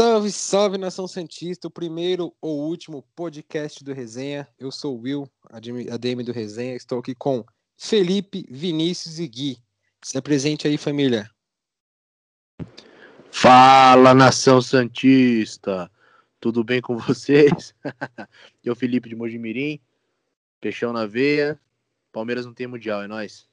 [0.00, 4.48] Salve, salve nação Santista, o primeiro ou último podcast do Resenha.
[4.58, 6.74] Eu sou o Will, ADM do Resenha.
[6.74, 7.44] Estou aqui com
[7.76, 9.58] Felipe, Vinícius e Gui.
[10.02, 11.30] Se apresente aí, família.
[13.30, 15.90] Fala nação Santista,
[16.40, 17.74] tudo bem com vocês?
[18.64, 19.78] Eu, Felipe de Mojimirim,
[20.62, 21.60] peixão na veia.
[22.10, 23.49] Palmeiras não tem mundial, é nós.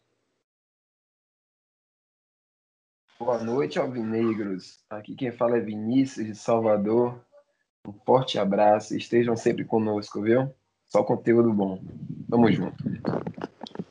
[3.20, 4.78] Boa noite, alvinegros.
[4.88, 7.20] Aqui quem fala é Vinícius de Salvador.
[7.88, 8.96] Um forte abraço.
[8.96, 10.54] Estejam sempre conosco, viu?
[10.86, 11.82] Só conteúdo bom.
[12.30, 12.78] Tamo junto.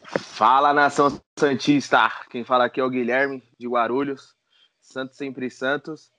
[0.04, 2.08] Fala, nação Santista.
[2.30, 4.36] Quem fala aqui é o Guilherme de Guarulhos.
[4.80, 6.12] Santos sempre Santos.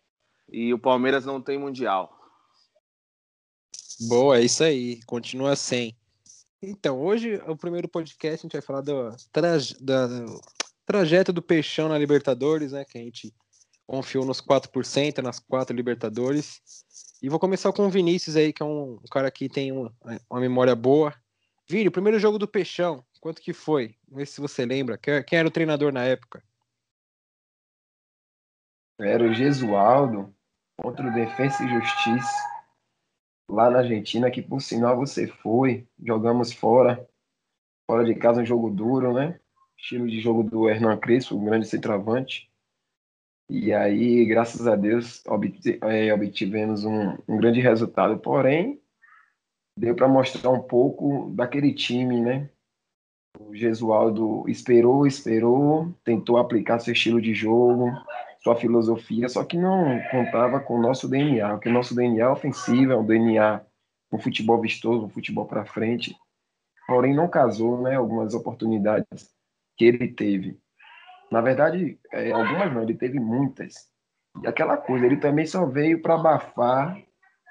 [0.52, 2.14] E o Palmeiras não tem mundial.
[4.09, 5.00] Boa, é isso aí.
[5.05, 5.95] Continua sem.
[6.62, 9.16] Então, hoje, o primeiro podcast, a gente vai falar do,
[9.80, 10.08] da,
[10.88, 12.86] trajeto do Peixão na Libertadores, né?
[12.86, 13.36] Que a gente
[13.86, 16.62] confiou nos 4%, nas quatro Libertadores.
[17.22, 19.94] E vou começar com o Vinícius aí, que é um, cara que tem uma,
[20.30, 21.14] uma, memória boa.
[21.70, 23.95] Vini, o primeiro jogo do Peixão, quanto que foi?
[24.08, 24.98] Vê se você lembra.
[24.98, 26.42] Quem, quem era o treinador na época?
[29.00, 30.33] Era o Gesualdo
[30.78, 32.58] contra o Defensa e Justiça
[33.50, 37.08] lá na Argentina, que por sinal você foi, jogamos fora,
[37.89, 39.39] fora de casa um jogo duro, né?
[39.78, 42.50] Estilo de jogo do Hernan Crespo, um grande centroavante.
[43.50, 45.23] E aí, graças a Deus,
[45.83, 48.17] é, obtivemos um, um grande resultado.
[48.17, 48.81] Porém,
[49.78, 52.50] deu para mostrar um pouco daquele time, né?
[53.39, 57.92] O Gesualdo esperou, esperou, tentou aplicar seu estilo de jogo,
[58.39, 62.30] sua filosofia, só que não contava com o nosso DNA, porque o nosso DNA é
[62.30, 63.64] ofensivo, é um DNA
[64.11, 66.16] um futebol vistoso, um futebol para frente.
[66.88, 67.95] Porém, não casou, né?
[67.95, 69.36] Algumas oportunidades
[69.78, 70.59] que ele teve.
[71.31, 73.89] Na verdade, é, algumas não, ele teve muitas.
[74.44, 76.97] E aquela coisa, ele também só veio para abafar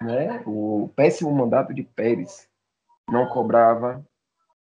[0.00, 2.48] né, o péssimo mandato de Pérez.
[3.08, 4.04] Não cobrava,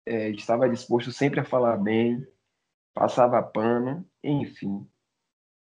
[0.06, 2.26] é, estava disposto sempre a falar bem,
[2.94, 4.88] passava pano, enfim.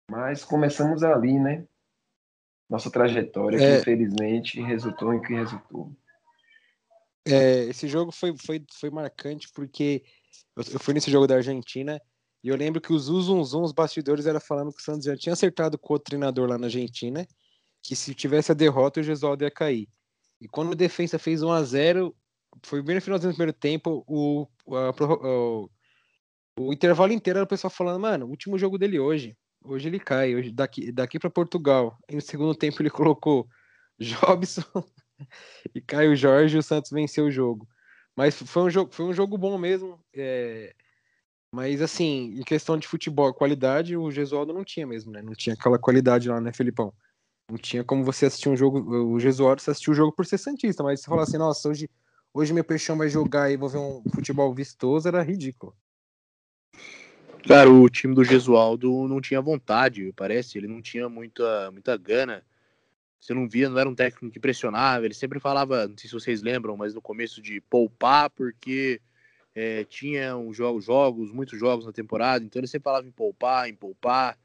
[0.09, 1.65] Mas começamos ali, né?
[2.69, 3.59] Nossa trajetória, é...
[3.59, 5.91] que infelizmente resultou em que resultou.
[7.27, 10.03] É, esse jogo foi, foi, foi marcante porque
[10.55, 12.01] eu, fui nesse jogo da Argentina
[12.43, 15.33] e eu lembro que os zum, os bastidores, era falando que o Santos já tinha
[15.33, 17.27] acertado com o treinador lá na Argentina,
[17.81, 19.89] que se tivesse a derrota, o Gesualdo ia cair.
[20.39, 22.15] E quando o defesa fez 1 a 0
[22.63, 25.69] foi bem no finalzinho do primeiro tempo, o, a, o,
[26.57, 29.37] o intervalo inteiro era o pessoal falando, mano, último jogo dele hoje.
[29.63, 31.97] Hoje ele cai, hoje, daqui, daqui para Portugal.
[32.09, 33.47] E no segundo tempo ele colocou
[33.99, 34.63] Jobson
[35.75, 37.67] e Caio Jorge o Santos venceu o jogo.
[38.15, 39.99] Mas foi um jogo, foi um jogo bom mesmo.
[40.13, 40.75] É...
[41.53, 45.21] Mas assim, em questão de futebol, qualidade, o Gesualdo não tinha mesmo, né?
[45.21, 46.93] Não tinha aquela qualidade lá, né, Felipão?
[47.49, 48.79] Não tinha como você assistir um jogo.
[49.13, 51.89] O Gesualdo você assistiu o jogo por ser Santista, mas se falar assim, nossa, hoje,
[52.33, 55.75] hoje meu peixão vai jogar e vou ver um futebol vistoso, era ridículo.
[57.47, 60.57] Cara, o time do Gesualdo não tinha vontade, parece.
[60.57, 62.43] Ele não tinha muita, muita gana
[63.19, 66.13] você não via, não era um técnico que pressionava, ele sempre falava, não sei se
[66.13, 69.01] vocês lembram, mas no começo de poupar, porque
[69.53, 73.67] é, tinha um jogo, jogos, muitos jogos na temporada, então ele sempre falava em poupar,
[73.67, 74.37] em poupar.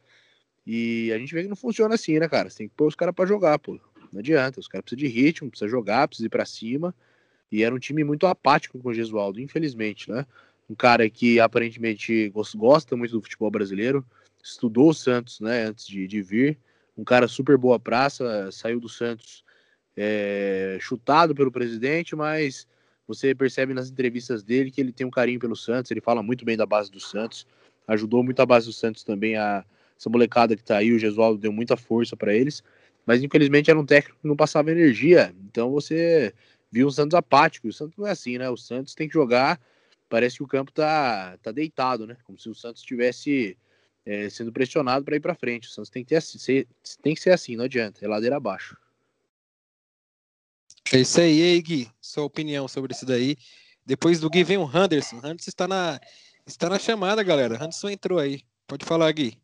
[0.67, 2.51] E a gente vê que não funciona assim, né, cara?
[2.51, 3.79] Você tem que pôr os caras para jogar, pô.
[4.13, 6.95] Não adianta, os caras precisam de ritmo, precisam jogar, precisam ir para cima.
[7.53, 10.27] E era um time muito apático com o Gesualdo, infelizmente, né?
[10.69, 14.05] Um cara que aparentemente gosta muito do futebol brasileiro,
[14.43, 16.59] estudou o Santos, né, antes de, de vir
[16.97, 19.45] um cara super boa praça, saiu do Santos
[19.97, 22.67] é, chutado pelo presidente, mas
[23.07, 26.45] você percebe nas entrevistas dele que ele tem um carinho pelo Santos, ele fala muito
[26.45, 27.47] bem da base do Santos,
[27.87, 29.65] ajudou muito a base do Santos também, a,
[29.99, 32.63] essa molecada que tá aí, o Gesualdo deu muita força para eles,
[33.07, 36.33] mas infelizmente era um técnico que não passava energia, então você
[36.75, 38.51] viu um Santos apático, o Santos não é assim, né?
[38.51, 39.61] O Santos tem que jogar,
[40.09, 42.17] parece que o campo tá, tá deitado, né?
[42.25, 43.57] Como se o Santos tivesse
[44.07, 45.69] é, sendo pressionado para ir para frente.
[45.69, 46.69] O Santos tem que, ter, ser,
[47.03, 48.77] tem que ser assim, não adianta, é ladeira abaixo.
[50.93, 51.91] É isso aí, aí, Gui.
[52.01, 53.37] Sua opinião sobre isso daí.
[53.87, 55.17] Depois do Gui vem o Henderson.
[55.17, 55.99] O Henderson está na,
[56.47, 57.55] está na chamada, galera.
[57.55, 58.43] O Henderson entrou aí.
[58.67, 59.39] Pode falar, Gui.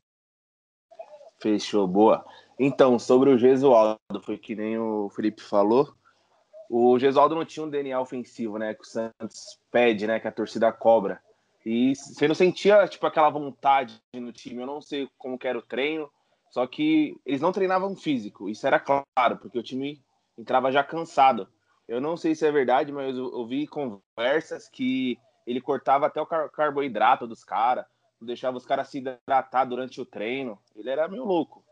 [1.40, 2.24] Fechou, boa.
[2.58, 5.94] Então, sobre o Gesualdo, foi que nem o Felipe falou.
[6.68, 8.74] O Gesualdo não tinha um DNA ofensivo, né?
[8.74, 10.20] Que o Santos pede, né?
[10.20, 11.20] Que a torcida cobra.
[11.64, 14.62] E você não sentia, tipo, aquela vontade no time.
[14.62, 16.10] Eu não sei como que era o treino,
[16.50, 18.48] só que eles não treinavam físico.
[18.48, 20.02] Isso era claro, porque o time
[20.38, 21.48] entrava já cansado.
[21.86, 26.26] Eu não sei se é verdade, mas eu ouvi conversas que ele cortava até o
[26.26, 27.84] car carboidrato dos caras,
[28.20, 30.58] deixava os caras se hidratar durante o treino.
[30.76, 31.64] Ele era meio louco.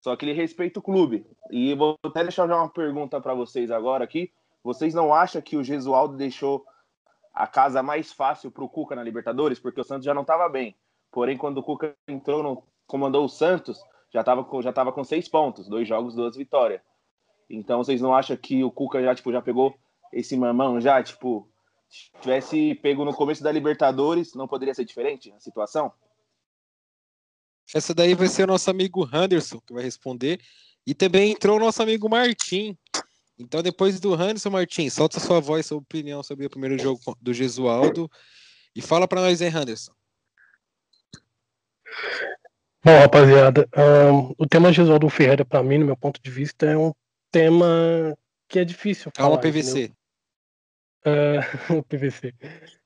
[0.00, 1.26] Só que ele respeita o clube.
[1.50, 4.32] E vou até deixar já uma pergunta para vocês agora aqui.
[4.62, 6.64] Vocês não acham que o Gesualdo deixou
[7.32, 9.58] a casa mais fácil para o Cuca na Libertadores?
[9.58, 10.76] Porque o Santos já não estava bem.
[11.10, 13.82] Porém, quando o Cuca entrou, no, comandou o Santos,
[14.12, 16.80] já estava já tava com seis pontos, dois jogos, duas vitórias.
[17.48, 19.74] Então, vocês não acham que o Cuca já, tipo, já pegou
[20.12, 21.48] esse mamão já, tipo,
[21.88, 25.92] se tivesse pego no começo da Libertadores, não poderia ser diferente a situação?
[27.74, 30.40] Essa daí vai ser o nosso amigo Henderson que vai responder.
[30.86, 32.76] E também entrou o nosso amigo Martim.
[33.42, 37.34] Então, depois do Henderson, Martim, solta sua voz, sua opinião sobre o primeiro jogo do
[37.34, 38.10] Gesualdo.
[38.74, 39.92] E fala para nós aí, Henderson.
[42.84, 46.76] Bom, rapaziada, um, o tema Gesualdo Ferreira, para mim, no meu ponto de vista, é
[46.76, 46.92] um
[47.30, 48.16] tema
[48.48, 49.12] que é difícil.
[49.12, 49.92] Calma, PVC.
[51.04, 52.34] Uh, o PVC.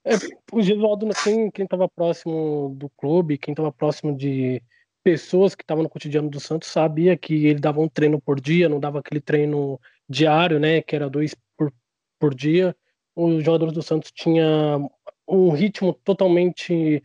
[0.05, 0.15] É,
[0.53, 4.63] o Gesualdo, quem, quem tava próximo do clube, quem tava próximo de
[5.03, 8.69] pessoas que estavam no cotidiano do Santos, sabia que ele dava um treino por dia,
[8.69, 11.73] não dava aquele treino diário, né, que era dois por,
[12.19, 12.75] por dia.
[13.15, 14.91] Os jogadores do Santos tinham
[15.29, 17.03] um ritmo totalmente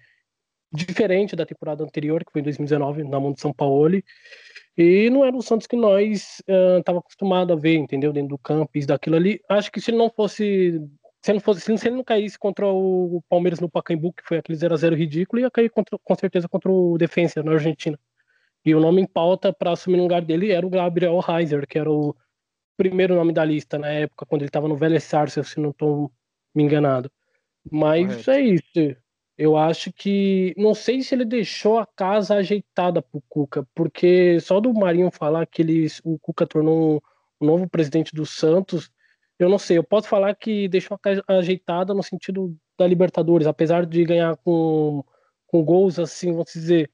[0.72, 4.02] diferente da temporada anterior, que foi em 2019, na mão de São Paulo.
[4.78, 6.42] E não era o Santos que nós
[6.80, 8.14] estava uh, acostumado a ver, entendeu?
[8.14, 9.42] Dentro do campo, isso daquilo ali.
[9.50, 10.82] Acho que se ele não fosse
[11.22, 14.58] se, não fosse, se ele não caísse contra o Palmeiras no Pacaembu, que foi aquele
[14.58, 17.98] 0x0 ridículo, ia cair contra, com certeza contra o Defensa na Argentina.
[18.66, 21.78] E o nome em pauta para assumir o lugar dele era o Gabriel Reiser, que
[21.78, 22.16] era o
[22.84, 26.12] primeiro nome da lista na época, quando ele estava no Vélez Sarsfield, se não estou
[26.54, 27.12] me enganado.
[27.70, 28.32] Mas Correto.
[28.32, 28.98] é isso.
[29.38, 30.54] Eu acho que.
[30.58, 35.46] Não sei se ele deixou a casa ajeitada pro Cuca, porque só do Marinho falar
[35.46, 37.00] que ele, o Cuca tornou um,
[37.42, 38.92] um novo presidente do Santos
[39.42, 43.48] eu não sei, eu posso falar que deixou a casa ajeitada no sentido da Libertadores,
[43.48, 45.04] apesar de ganhar com,
[45.48, 46.92] com gols, assim, vamos dizer,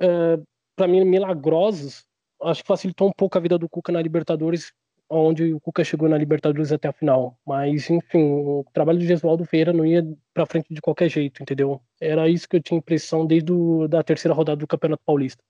[0.00, 0.46] uh,
[0.76, 2.06] para mim, milagrosos,
[2.42, 4.72] acho que facilitou um pouco a vida do Cuca na Libertadores,
[5.10, 7.38] onde o Cuca chegou na Libertadores até a final.
[7.46, 10.02] Mas, enfim, o trabalho do Gesualdo Feira não ia
[10.34, 11.82] para frente de qualquer jeito, entendeu?
[12.00, 13.52] Era isso que eu tinha impressão desde
[13.84, 15.42] a da terceira rodada do Campeonato Paulista.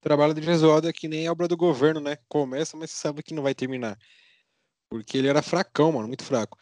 [0.00, 2.18] O trabalho do Gesualdo é que nem obra do governo, né?
[2.28, 3.98] Começa, mas sabe que não vai terminar.
[4.88, 6.56] Porque ele era fracão, mano, muito fraco.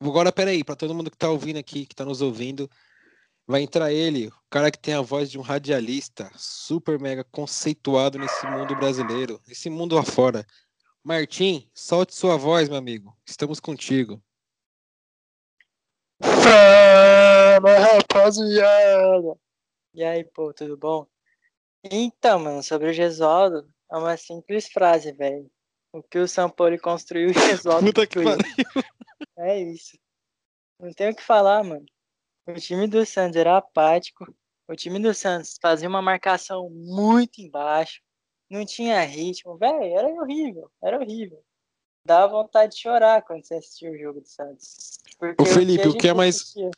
[0.00, 2.68] Agora, peraí, para todo mundo que tá ouvindo aqui, que tá nos ouvindo,
[3.46, 8.18] vai entrar ele, o cara que tem a voz de um radialista, super mega conceituado
[8.18, 10.46] nesse mundo brasileiro, nesse mundo afora.
[11.02, 13.14] Martim, solte sua voz, meu amigo.
[13.26, 14.22] Estamos contigo.
[16.22, 19.38] Fala, rapaziada!
[19.92, 21.06] E aí, pô, tudo bom?
[21.84, 25.50] Então, mano, sobre o Gesualdo, é uma simples frase, velho.
[25.92, 28.42] O que o São Paulo construiu, o Gesualdo Puta que pariu.
[29.36, 29.98] É isso.
[30.80, 31.84] Não tem o que falar, mano.
[32.46, 34.26] O time do Santos era apático.
[34.68, 38.00] O time do Santos fazia uma marcação muito embaixo.
[38.50, 39.56] Não tinha ritmo.
[39.56, 40.70] Velho, era horrível.
[40.82, 41.42] Era horrível.
[42.06, 44.98] Dá vontade de chorar quando você assistia o jogo do Santos.
[45.18, 46.36] Porque Ô, Felipe, o que, o que é mais.
[46.36, 46.70] Assistia...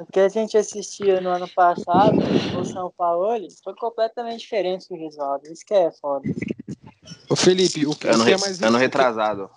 [0.00, 2.16] O que a gente assistia no ano passado,
[2.58, 5.46] o São Paulo, foi completamente diferente do Gesualdo.
[5.52, 6.28] Isso que é foda.
[7.28, 9.50] Ô Felipe, o que, ano, o que é mais ano retrasado.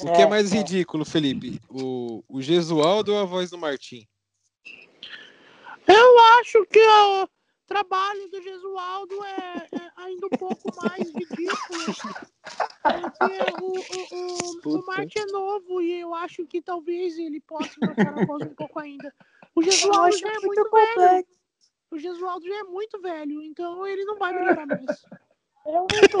[0.00, 0.58] O que é, é mais é.
[0.58, 1.60] ridículo, Felipe?
[1.70, 4.06] O, o Gesualdo ou a voz do Martim?
[5.86, 7.28] Eu acho que o
[7.66, 11.94] trabalho do Gesualdo é, é ainda um pouco mais ridículo.
[12.82, 17.74] Porque o, o, o, o Martin é novo e eu acho que talvez ele possa
[17.82, 19.12] mostrar a voz um pouco ainda.
[19.54, 21.26] O Gesualdo já é muito, velho.
[21.90, 24.84] O Gesualdo já é muito velho, então ele não vai melhorar mais.
[25.66, 26.18] É muito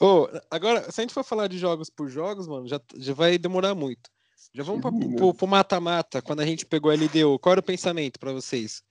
[0.00, 3.36] oh, agora, se a gente for falar de jogos por jogos, mano, já, já vai
[3.36, 4.10] demorar muito.
[4.52, 4.82] Já vamos
[5.16, 7.38] pro, pro mata-mata, quando a gente pegou a LDO.
[7.38, 8.82] Qual era o pensamento para vocês?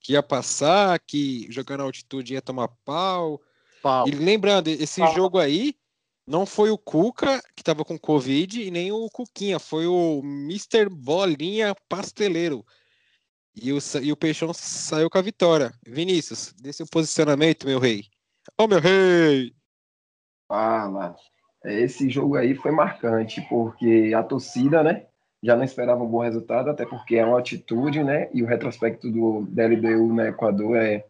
[0.00, 3.40] Que ia passar, que jogando altitude ia tomar pau.
[3.82, 4.08] pau.
[4.08, 5.14] E lembrando, esse pau.
[5.14, 5.74] jogo aí
[6.26, 10.88] não foi o Cuca que estava com Covid e nem o Cuquinha, foi o Mr.
[10.88, 12.64] Bolinha Pasteleiro.
[13.54, 15.72] E o, e o Peixão saiu com a vitória.
[15.84, 18.04] Vinícius, dê seu posicionamento, meu rei.
[18.56, 19.52] Ô, oh, meu rei!
[20.46, 21.16] Fala.
[21.64, 25.04] Esse jogo aí foi marcante, porque a torcida, né,
[25.42, 29.10] já não esperava um bom resultado, até porque é uma altitude, né, e o retrospecto
[29.10, 31.04] do DLDU no Equador é,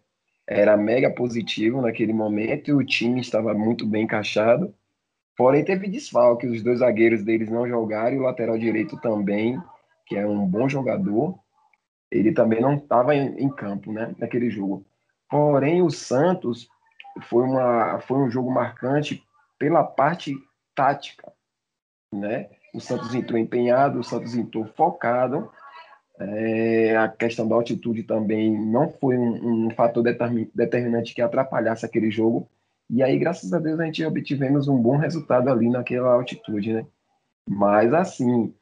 [0.47, 4.75] era mega positivo naquele momento, e o time estava muito bem encaixado.
[5.37, 9.61] Porém, teve desfalque, os dois zagueiros deles não jogaram, e o lateral direito também,
[10.07, 11.39] que é um bom jogador,
[12.11, 14.85] ele também não estava em, em, campo, né, naquele jogo.
[15.31, 16.69] Porém, o Santos
[17.23, 19.23] foi, uma, foi um jogo marcante
[19.61, 20.35] pela parte
[20.75, 21.33] tática,
[22.13, 22.49] né?
[22.75, 25.49] O Santos entrou empenhado, o Santos entrou focado,
[26.23, 31.87] É, a questão da altitude também não foi um, um fator determin, determinante que atrapalhasse
[31.87, 32.47] aquele jogo.
[32.91, 36.87] E aí, graças a Deus, a gente obtivemos um bom resultado ali naquela altitude, né?
[37.49, 38.55] Mas, assim,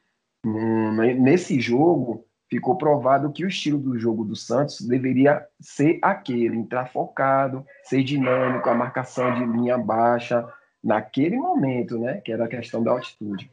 [0.45, 6.55] hum, nesse jogo, ficou provado que o estilo do jogo do Santos deveria ser aquele,
[6.55, 10.47] entrar focado, ser dinâmico, a marcação de linha baixa,
[10.83, 12.21] naquele momento, né?
[12.21, 13.49] Que era a questão da altitude.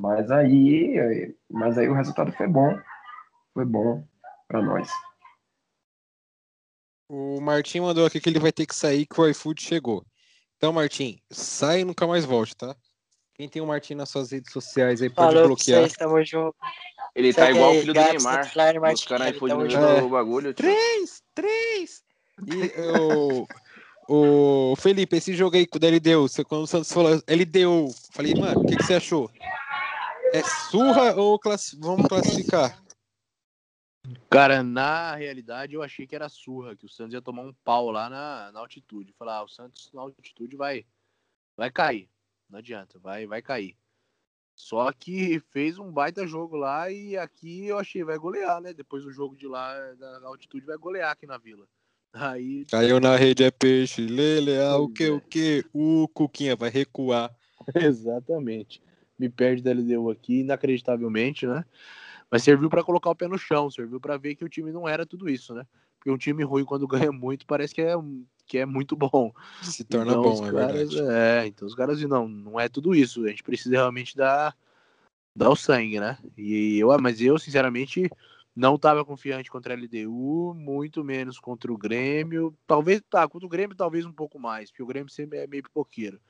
[0.00, 2.78] Mas aí, mas aí o resultado foi bom
[3.54, 4.06] foi bom
[4.48, 4.88] para nós.
[7.08, 10.04] O Martim mandou aqui que ele vai ter que sair que o iFood chegou.
[10.56, 12.76] Então, Martim, sai e nunca mais volte, tá?
[13.34, 15.80] Quem tem o Martim nas suas redes sociais aí pode Falou bloquear.
[15.80, 16.54] Vocês, tamo junto.
[17.14, 18.50] Ele tá Segue igual o filho do Neymar.
[18.90, 20.54] Buscando iFood no do bagulho.
[20.54, 20.64] tio.
[20.64, 21.22] Três!
[21.34, 22.02] Três!
[22.46, 23.46] E o,
[24.12, 28.62] o Felipe, esse jogo aí da LDU, você, quando o Santos falou LDU, falei, mano,
[28.62, 29.30] o que, que você achou?
[30.32, 32.82] É surra ou classi- vamos classificar?
[34.28, 37.92] Cara, na realidade eu achei que era surra, que o Santos ia tomar um pau
[37.92, 39.12] lá na, na altitude.
[39.12, 40.84] Falar, ah, o Santos na altitude vai,
[41.56, 42.10] vai cair.
[42.48, 43.76] Não adianta, vai, vai cair.
[44.56, 48.72] Só que fez um baita jogo lá e aqui eu achei vai golear, né?
[48.72, 51.68] Depois do jogo de lá da altitude vai golear aqui na Vila.
[52.12, 55.10] Aí Caiu na rede é peixe, lele, ah, o que, é.
[55.10, 55.64] o que?
[55.72, 57.30] O Cuquinha vai recuar.
[57.74, 58.82] Exatamente.
[59.18, 61.64] Me perde da LDU aqui, inacreditavelmente, né?
[62.30, 64.88] Mas serviu para colocar o pé no chão, serviu para ver que o time não
[64.88, 65.64] era tudo isso, né?
[65.98, 67.94] Porque um time ruim, quando ganha muito, parece que é,
[68.46, 69.32] que é muito bom.
[69.62, 71.12] Se torna Então, bom, é caras, verdade.
[71.12, 73.24] É, então os caras não, não é tudo isso.
[73.24, 74.56] A gente precisa realmente dar,
[75.36, 76.16] dar o sangue, né?
[76.38, 78.08] E eu, mas eu, sinceramente,
[78.54, 82.56] não estava confiante contra a LDU, muito menos contra o Grêmio.
[82.66, 85.62] Talvez, tá, contra o Grêmio, talvez um pouco mais, porque o Grêmio sempre é meio
[85.62, 86.20] pipoqueiro.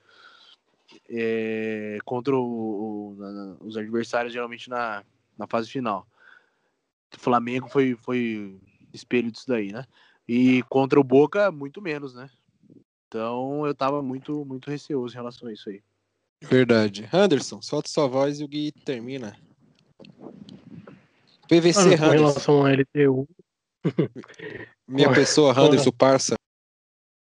[1.09, 5.05] É, contra o- o- na- os adversários, geralmente na,
[5.39, 6.07] na fase final.
[7.17, 8.59] O Flamengo foi, foi
[8.93, 9.85] espelho disso daí, né?
[10.29, 12.29] E contra o Boca, muito menos, né?
[13.09, 15.83] Então eu tava muito, muito receoso em relação a isso aí.
[16.43, 17.09] Verdade.
[17.13, 19.37] Anderson, solta sua voz e o Gui termina.
[21.51, 22.13] PVC, Mano, com Anderson.
[22.25, 23.29] relação à LTU,
[24.87, 26.35] Minha com- pessoa, com- Anderson, parça.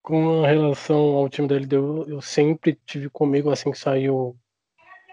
[0.02, 4.36] com relação ao time da LDU, eu sempre tive comigo assim que saiu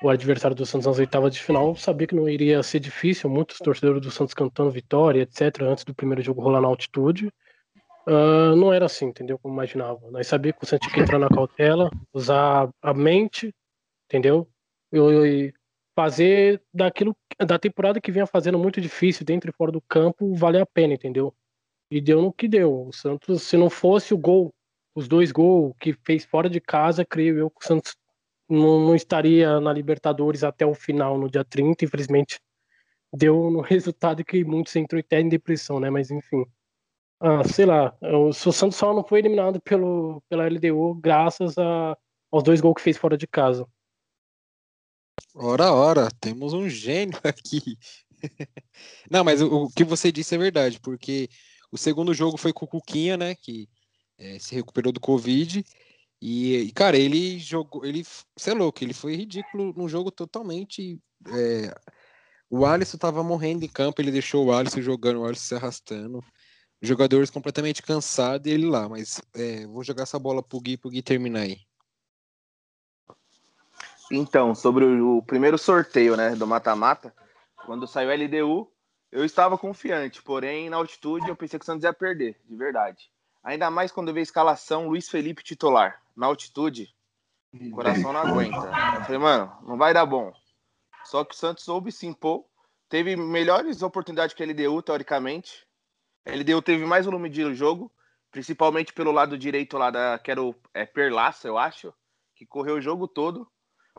[0.02, 3.30] o adversário do Santos nas oitavas de final, eu sabia que não iria ser difícil,
[3.30, 7.32] muitos torcedores do Santos cantando vitória, etc, antes do primeiro jogo rolar na altitude.
[8.08, 9.38] Ah, não era assim, entendeu?
[9.38, 10.00] Como imaginava.
[10.10, 13.54] Nós sabíamos que o Santos tinha que entrar na cautela, usar a mente,
[14.08, 14.48] entendeu?
[14.92, 15.54] E
[16.00, 17.14] fazer daquilo
[17.46, 20.94] da temporada que vinha fazendo muito difícil dentro e fora do campo, valer a pena,
[20.94, 21.36] entendeu?
[21.92, 22.88] E deu no que deu.
[22.88, 24.54] O Santos, se não fosse o gol,
[24.96, 27.98] os dois gols que fez fora de casa, creio eu que o Santos
[28.48, 31.84] não, não estaria na Libertadores até o final, no dia 30.
[31.84, 32.40] Infelizmente,
[33.14, 35.90] deu no resultado que muitos entrou até em depressão, né?
[35.90, 36.46] Mas enfim.
[37.20, 41.98] Ah, sei lá, o, Santos só não foi eliminado pelo, pela LDU graças a,
[42.32, 43.68] aos dois gols que fez fora de casa.
[45.34, 47.78] Ora, ora, temos um gênio aqui.
[49.10, 51.30] Não, mas o, o que você disse é verdade, porque
[51.72, 53.36] o segundo jogo foi com o Cuquinha, né?
[53.36, 53.68] Que
[54.18, 55.64] eh, se recuperou do Covid.
[56.22, 57.86] E, cara, ele jogou.
[57.86, 58.04] Ele,
[58.38, 61.00] você é louco, ele foi ridículo num jogo totalmente.
[61.28, 61.74] eh,
[62.50, 66.24] o Alisson tava morrendo em campo, ele deixou o Alisson jogando, o Alisson se arrastando.
[66.82, 70.92] Jogadores completamente cansados e ele lá, mas eh, vou jogar essa bola pro Gui, pro
[70.92, 71.60] Gui terminar aí.
[74.12, 77.14] Então, sobre o, primeiro sorteio, né, do mata-mata,
[77.66, 78.72] quando saiu a LDU,
[79.12, 83.12] eu estava confiante, porém, na altitude, eu pensei que o Santos ia perder, de verdade.
[83.44, 86.02] Ainda mais quando eu vi a escalação Luiz Felipe titular.
[86.16, 86.94] Na altitude,
[87.54, 88.72] o coração não aguenta.
[88.96, 90.34] Eu falei, mano, não vai dar bom.
[91.06, 92.46] Só que o Santos soube se impor,
[92.88, 95.66] teve melhores oportunidades que a LDU, teoricamente.
[96.26, 97.92] A LDU teve mais volume de jogo,
[98.32, 101.94] principalmente pelo lado direito lá da, que era o é, Perlaça, eu acho,
[102.36, 103.50] que correu o jogo todo.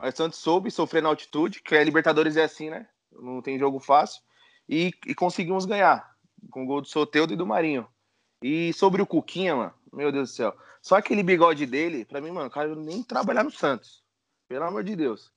[0.02, 2.88] O Santos soube sofrer na altitude, que a Libertadores é assim, né?
[3.12, 4.22] Não tem jogo fácil.
[4.68, 6.16] E, e conseguimos ganhar,
[6.50, 7.86] com o gol do Soteudo e do Marinho.
[8.42, 10.56] E sobre o Cuquinha, mano, meu Deus do céu.
[10.80, 14.02] Só aquele bigode dele, pra mim, mano, o cara nem trabalhar no Santos.
[14.48, 15.30] Pelo amor de Deus.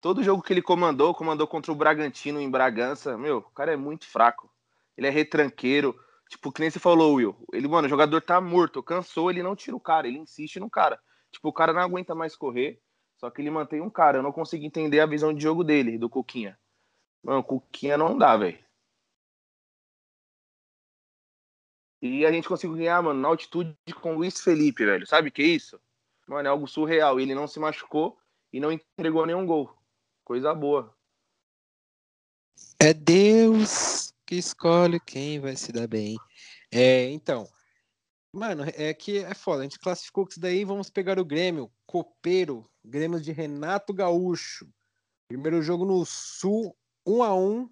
[0.00, 3.76] Todo jogo que ele comandou, comandou contra o Bragantino em Bragança, meu, o cara é
[3.76, 4.50] muito fraco.
[4.96, 5.96] Ele é retranqueiro.
[6.28, 7.36] Tipo, que nem você falou, Will.
[7.52, 10.68] Ele, mano, o jogador tá morto, cansou, ele não tira o cara, ele insiste no
[10.68, 10.98] cara.
[11.30, 12.80] Tipo, o cara não aguenta mais correr,
[13.22, 14.18] só que ele mantém um cara.
[14.18, 16.58] Eu não consigo entender a visão de jogo dele, do Cuquinha.
[17.22, 18.58] Mano, Cuquinha não dá, velho.
[22.02, 25.06] E a gente conseguiu ganhar, mano, na altitude com o Luiz Felipe, velho.
[25.06, 25.80] Sabe o que é isso?
[26.26, 27.20] Mano, é algo surreal.
[27.20, 28.18] Ele não se machucou
[28.52, 29.72] e não entregou nenhum gol.
[30.24, 30.92] Coisa boa.
[32.80, 36.16] É Deus que escolhe quem vai se dar bem.
[36.72, 37.46] É, então,
[38.32, 39.60] mano, é que é foda.
[39.60, 40.64] A gente classificou isso daí.
[40.64, 44.66] Vamos pegar o Grêmio, Copeiro, Grêmio de Renato Gaúcho.
[45.28, 47.70] Primeiro jogo no Sul, 1 a 1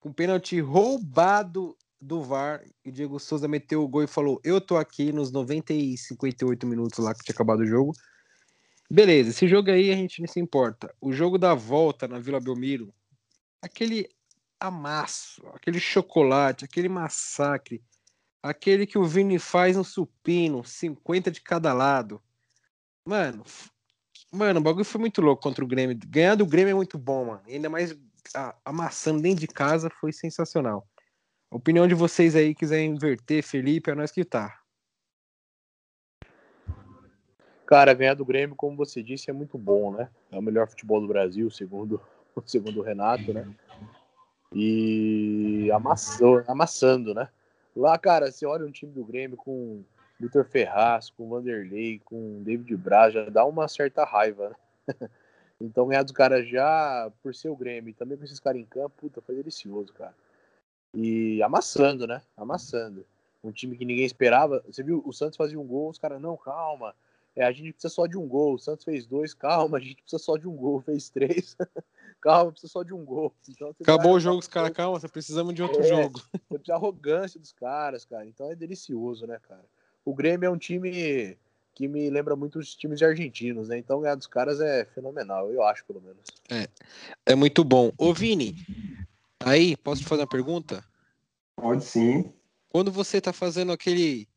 [0.00, 2.62] com pênalti roubado do VAR.
[2.84, 5.96] E o Diego Souza meteu o gol e falou: Eu tô aqui nos 90 e
[5.96, 7.92] 58 minutos lá que tinha acabado o jogo.
[8.90, 10.94] Beleza, esse jogo aí a gente não se importa.
[11.00, 12.92] O jogo da volta na Vila Belmiro,
[13.62, 14.08] aquele
[14.60, 17.82] amasso, aquele chocolate, aquele massacre,
[18.44, 22.22] aquele que o Vini faz no supino, 50 de cada lado.
[23.02, 23.42] Mano,
[24.30, 25.98] mano, o bagulho foi muito louco contra o Grêmio.
[26.06, 27.42] Ganhar do Grêmio é muito bom, mano.
[27.48, 27.96] ainda mais
[28.62, 30.86] amassando dentro de casa foi sensacional.
[31.50, 34.60] A opinião de vocês aí, quiserem inverter, Felipe, é nós que tá.
[37.66, 40.10] Cara, ganhar do Grêmio, como você disse, é muito bom, né?
[40.30, 41.98] É o melhor futebol do Brasil, segundo,
[42.44, 43.48] segundo o Renato, né?
[44.52, 47.30] E amassou, amassando, né?
[47.76, 49.82] Lá, cara, você olha um time do Grêmio com
[50.18, 54.56] Vitor Ferraz, com Vanderlei, com David Braz, já dá uma certa raiva, né?
[55.60, 58.64] Então ganhar dos caras já por ser o Grêmio e também com esses caras em
[58.64, 60.14] campo, puta, foi delicioso, cara.
[60.92, 62.20] E amassando, né?
[62.36, 63.06] Amassando.
[63.42, 64.62] Um time que ninguém esperava.
[64.66, 66.94] Você viu, o Santos fazia um gol, os caras, não, calma,
[67.36, 68.54] é, a gente precisa só de um gol.
[68.54, 70.80] O Santos fez dois, calma, a gente precisa só de um gol.
[70.86, 71.56] Fez três,
[72.20, 73.34] calma, precisa só de um gol.
[73.48, 76.20] Então, Acabou o jogo, os caras, calma, você precisamos de outro é, jogo.
[76.20, 78.24] Você precisa arrogância dos caras, cara.
[78.26, 79.64] Então é delicioso, né, cara?
[80.04, 81.36] O Grêmio é um time
[81.74, 83.78] que me lembra muito os times argentinos, né?
[83.78, 86.22] Então ganhar dos caras é fenomenal, eu acho, pelo menos.
[86.48, 86.68] É,
[87.26, 87.90] é muito bom.
[87.98, 88.54] Ô, Vini,
[89.40, 90.84] aí, posso te fazer uma pergunta?
[91.56, 92.32] Pode sim.
[92.68, 94.28] Quando você tá fazendo aquele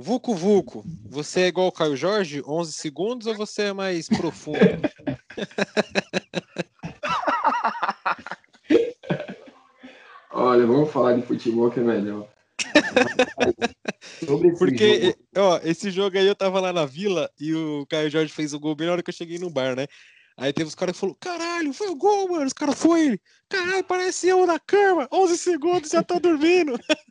[0.00, 4.58] Vucu Vucu, você é igual o Caio Jorge, 11 segundos, ou você é mais profundo?
[10.32, 12.26] Olha, vamos falar de futebol que é melhor.
[14.58, 15.18] Porque, jogo...
[15.36, 18.60] ó, esse jogo aí eu tava lá na vila e o Caio Jorge fez o
[18.60, 19.86] gol bem na hora que eu cheguei no bar, né?
[20.34, 22.46] Aí teve os caras que falaram: caralho, foi o gol, mano.
[22.46, 23.20] Os caras foi.
[23.50, 25.06] Caralho, parece eu na cama.
[25.12, 26.78] 11 segundos, já tô dormindo.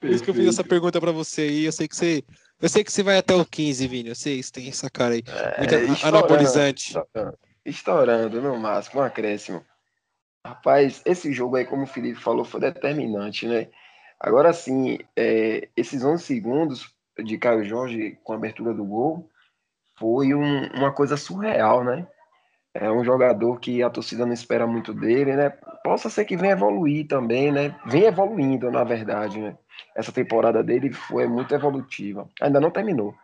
[0.00, 1.64] Por isso que eu fiz essa pergunta para você aí.
[1.64, 2.24] Eu sei que você.
[2.60, 4.08] Eu sei que você vai até o 15, Vini.
[4.08, 5.22] Eu sei, você tem essa cara aí.
[5.58, 6.96] Muito é, anabolizante.
[6.96, 9.64] Estourando, estourando, no máximo, um acréscimo.
[10.44, 13.68] Rapaz, esse jogo aí, como o Felipe falou, foi determinante, né?
[14.18, 19.28] Agora sim, é, esses 11 segundos de Caio Jorge com a abertura do gol
[19.98, 22.06] foi um, uma coisa surreal, né?
[22.80, 25.50] É um jogador que a torcida não espera muito dele, né?
[25.82, 27.74] Possa ser que venha evoluir também, né?
[27.86, 29.56] Vem evoluindo, na verdade, né?
[29.94, 32.28] Essa temporada dele foi muito evolutiva.
[32.40, 33.14] Ainda não terminou.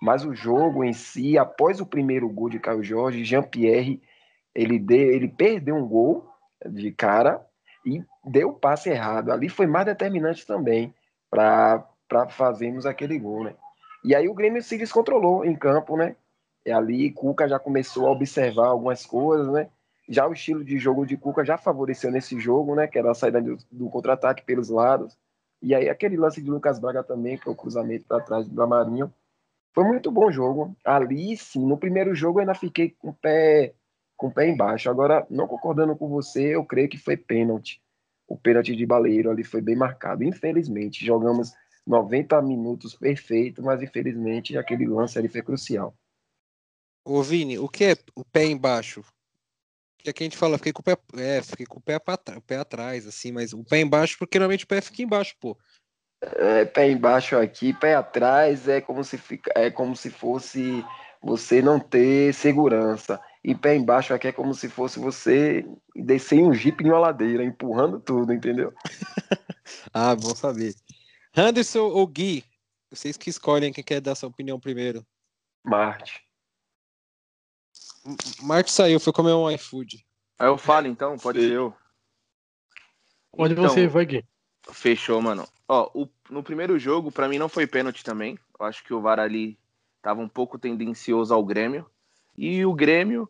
[0.00, 4.00] Mas o jogo em si, após o primeiro gol de Caio Jorge, Jean-Pierre,
[4.54, 6.26] ele, deu, ele perdeu um gol
[6.64, 7.44] de cara
[7.84, 9.32] e deu o passe errado.
[9.32, 10.94] Ali foi mais determinante também
[11.30, 11.84] para
[12.30, 13.54] fazermos aquele gol, né?
[14.04, 16.16] E aí o Grêmio se descontrolou em campo, né?
[16.64, 19.68] E ali Cuca já começou a observar algumas coisas, né?
[20.08, 22.86] Já o estilo de jogo de Cuca já favoreceu nesse jogo, né?
[22.86, 25.16] Que era a saída do, do contra-ataque pelos lados.
[25.62, 28.66] E aí aquele lance de Lucas Braga também, que é o cruzamento para trás do
[28.66, 29.12] Marinho.
[29.72, 30.76] Foi muito bom jogo.
[30.84, 33.74] Ali sim, no primeiro jogo eu ainda fiquei com o pé
[34.16, 34.90] com o pé embaixo.
[34.90, 37.80] Agora, não concordando com você, eu creio que foi pênalti.
[38.28, 40.22] O pênalti de Baleiro ali foi bem marcado.
[40.22, 41.54] Infelizmente, jogamos
[41.86, 45.94] 90 minutos perfeito, mas infelizmente aquele lance ali foi crucial.
[47.04, 49.02] Ô Vini, o que é o pé embaixo?
[49.98, 52.18] Que aqui a gente fala, fiquei com o pé, é, fiquei com o pé, pra,
[52.36, 55.58] o pé atrás, assim, mas o pé embaixo, porque normalmente o pé fica embaixo, pô.
[56.22, 60.84] É, pé embaixo aqui, pé atrás é como se fica, é como se fosse
[61.22, 63.20] você não ter segurança.
[63.42, 66.98] E pé embaixo aqui é como se fosse você descer em um jipe em uma
[66.98, 68.72] ladeira, empurrando tudo, entendeu?
[69.92, 70.74] ah, bom saber.
[71.34, 72.44] Anderson ou Gui?
[72.90, 75.06] Vocês que escolhem quem quer dar sua opinião primeiro.
[75.64, 76.29] Marte.
[78.42, 80.04] Marte saiu, foi comer um iFood.
[80.38, 81.74] Aí eu falo então, pode ser eu.
[83.32, 84.24] Pode então, você, vai Gui.
[84.72, 85.46] Fechou, mano.
[85.68, 88.38] Ó, o, no primeiro jogo, para mim não foi pênalti também.
[88.58, 89.58] Eu acho que o VAR ali
[90.02, 91.86] tava um pouco tendencioso ao Grêmio.
[92.36, 93.28] E o Grêmio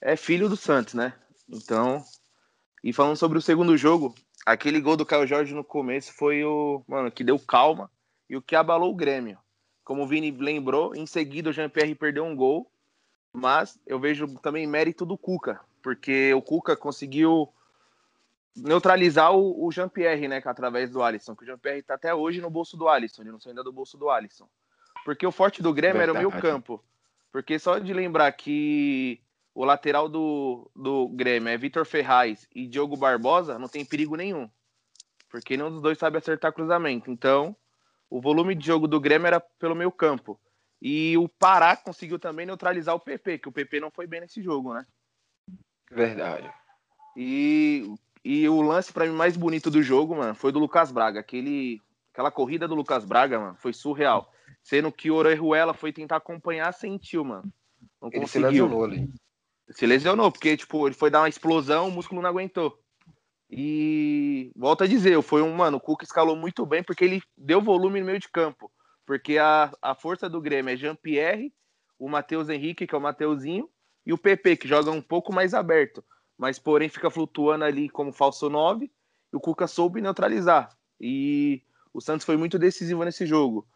[0.00, 1.12] é filho do Santos, né?
[1.48, 2.02] Então.
[2.82, 4.14] E falando sobre o segundo jogo,
[4.46, 6.82] aquele gol do Caio Jorge no começo foi o.
[6.88, 7.90] Mano, que deu calma
[8.28, 9.38] e o que abalou o Grêmio.
[9.84, 12.71] Como o Vini lembrou, em seguida o Jean-Pierre perdeu um gol.
[13.32, 17.48] Mas eu vejo também mérito do Cuca, porque o Cuca conseguiu
[18.54, 20.42] neutralizar o, o Jean-Pierre, né?
[20.44, 21.34] Através do Alisson.
[21.34, 23.22] Que o Jean-Pierre tá até hoje no bolso do Alisson.
[23.22, 24.46] Ele não saiu ainda do bolso do Alisson.
[25.04, 26.18] Porque o forte do Grêmio Verdade.
[26.18, 26.84] era o meio campo.
[27.32, 29.20] Porque só de lembrar que
[29.54, 34.48] o lateral do, do Grêmio é Vitor Ferraz e Diogo Barbosa, não tem perigo nenhum.
[35.28, 37.10] porque nenhum dos dois sabe acertar cruzamento.
[37.10, 37.56] Então,
[38.08, 40.38] o volume de jogo do Grêmio era pelo meio campo.
[40.84, 44.42] E o Pará conseguiu também neutralizar o PP, que o PP não foi bem nesse
[44.42, 44.84] jogo, né?
[45.88, 46.52] Verdade.
[47.16, 51.20] E, e o lance para mim mais bonito do jogo, mano, foi do Lucas Braga.
[51.20, 51.80] Aquele,
[52.12, 54.32] aquela corrida do Lucas Braga, mano, foi surreal.
[54.60, 57.52] Sendo que o Orejuela foi tentar acompanhar, sentiu, mano.
[58.00, 58.48] Não Ele se conseguiu.
[58.48, 59.08] lesionou ali.
[59.70, 62.76] Se lesionou, porque, tipo, ele foi dar uma explosão, o músculo não aguentou.
[63.48, 67.60] E volto a dizer, foi um, mano, o Cuca escalou muito bem porque ele deu
[67.60, 68.68] volume no meio de campo.
[69.12, 71.52] Porque a, a força do Grêmio é Jean-Pierre,
[71.98, 73.68] o Matheus Henrique, que é o Mateuzinho,
[74.06, 76.02] e o PP, que joga um pouco mais aberto.
[76.38, 78.90] Mas, porém, fica flutuando ali como falso 9,
[79.30, 80.74] e o Cuca soube neutralizar.
[80.98, 83.68] E o Santos foi muito decisivo nesse jogo.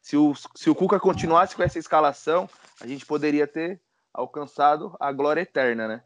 [0.00, 2.48] Se o, se o Cuca continuasse com essa escalação,
[2.80, 3.82] a gente poderia ter
[4.14, 6.04] alcançado a glória eterna, né?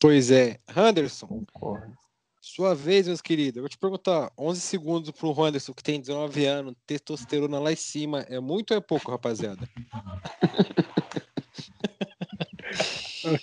[0.00, 0.58] Pois é.
[0.74, 2.03] Anderson, Concordo.
[2.44, 3.56] Sua vez, meus queridos.
[3.56, 7.76] Eu vou te perguntar: 11 segundos pro Anderson, que tem 19 anos, testosterona lá em
[7.76, 9.66] cima, é muito ou é pouco, rapaziada?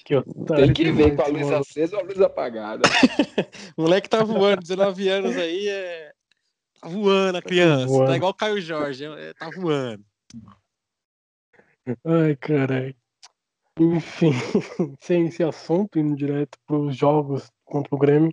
[0.05, 0.21] Que
[0.55, 1.57] Tem que ver com a luz mano.
[1.57, 2.87] acesa ou a luz apagada.
[3.75, 6.13] O moleque tá voando, 19 anos aí é.
[6.79, 7.87] Tá voando a criança.
[7.87, 8.07] voando.
[8.11, 10.05] Tá igual o Caio Jorge, é- tá voando.
[12.05, 12.95] Ai, caralho.
[13.79, 14.31] Enfim,
[15.01, 18.31] sem esse assunto, indo direto pros jogos contra o Grêmio.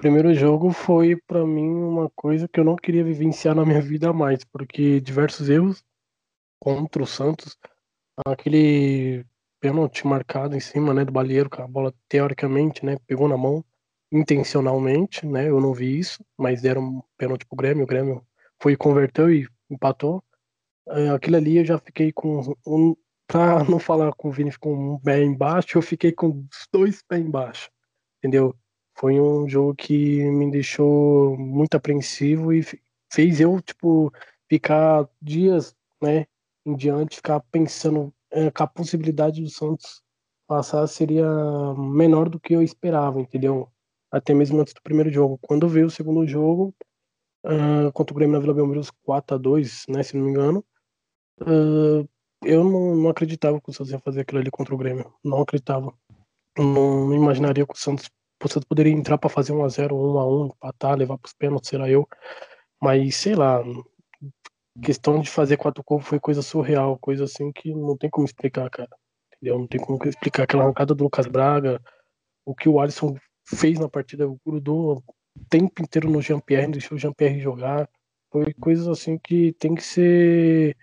[0.00, 4.12] Primeiro jogo foi, pra mim, uma coisa que eu não queria vivenciar na minha vida
[4.12, 5.84] mais, porque diversos erros
[6.60, 7.58] contra o Santos.
[8.24, 9.26] Aquele
[9.60, 13.64] pênalti marcado em cima, né, do Balieiro, que a bola, teoricamente, né, pegou na mão
[14.12, 18.24] intencionalmente, né, eu não vi isso, mas deram um pênalti pro Grêmio, o Grêmio
[18.62, 20.22] foi converteu e empatou.
[20.90, 22.94] É, aquilo ali eu já fiquei com um,
[23.26, 27.02] pra não falar com o Vini com um pé embaixo, eu fiquei com os dois
[27.02, 27.68] pés embaixo,
[28.18, 28.54] entendeu?
[28.98, 32.82] Foi um jogo que me deixou muito apreensivo e fe-
[33.12, 34.12] fez eu, tipo,
[34.48, 36.26] ficar dias, né,
[36.66, 40.02] em diante, ficar pensando é, que a possibilidade do Santos
[40.46, 41.26] passar seria
[41.76, 43.70] menor do que eu esperava, entendeu?
[44.10, 45.38] Até mesmo antes do primeiro jogo.
[45.42, 46.74] Quando veio o segundo jogo,
[47.44, 50.64] ah, contra o Grêmio na Vila Belmiro, 4 a 2 né, se não me engano,
[51.42, 52.04] ah,
[52.44, 55.12] eu não, não acreditava que o Santos ia fazer aquilo ali contra o Grêmio.
[55.24, 55.92] Não acreditava.
[56.58, 58.10] Não imaginaria que o Santos,
[58.46, 61.26] o Santos poderia entrar para fazer 1 a 0 1 a 1 empatar, levar para
[61.26, 62.08] os pênaltis, será eu.
[62.80, 63.62] Mas, sei lá,
[64.82, 68.70] questão de fazer quatro gols foi coisa surreal, coisa assim que não tem como explicar,
[68.70, 68.88] cara.
[69.36, 69.58] Entendeu?
[69.58, 71.80] Não tem como explicar aquela arrancada do Lucas Braga,
[72.44, 77.00] o que o Alisson fez na partida, grudou o tempo inteiro no Jean-Pierre, deixou o
[77.00, 77.88] Jean-Pierre jogar.
[78.30, 80.76] Foi coisas assim que tem que ser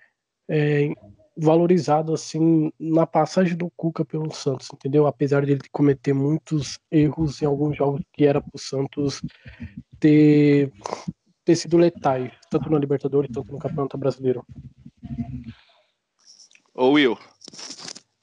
[0.50, 0.90] é,
[1.38, 5.06] valorizado assim na passagem do Cuca pelo Santos, entendeu?
[5.06, 9.22] Apesar de ele cometer muitos erros em alguns jogos que era pro Santos
[10.00, 10.72] ter,
[11.44, 14.46] ter sido letais, tanto na Libertadores, tanto no Campeonato Brasileiro.
[16.74, 17.18] Ô Will,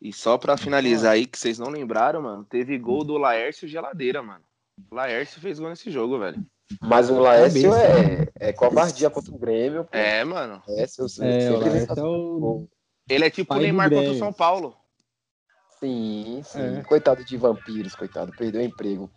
[0.00, 4.20] e só pra finalizar aí, que vocês não lembraram, mano, teve gol do Laércio Geladeira,
[4.20, 4.44] mano.
[4.90, 6.44] O Laércio fez gol nesse jogo, velho.
[6.80, 9.84] Mas o Laércio é, é covardia contra o Grêmio.
[9.84, 9.96] pô.
[9.96, 10.60] É, mano.
[10.68, 12.68] É, seu, seu, É, o Laércio é o.
[13.14, 14.18] Ele é tipo Pai o Neymar contra o.
[14.18, 14.76] São Paulo.
[15.80, 16.78] Sim, sim.
[16.78, 16.82] É.
[16.84, 18.32] Coitado de vampiros, coitado.
[18.36, 19.10] Perdeu o emprego.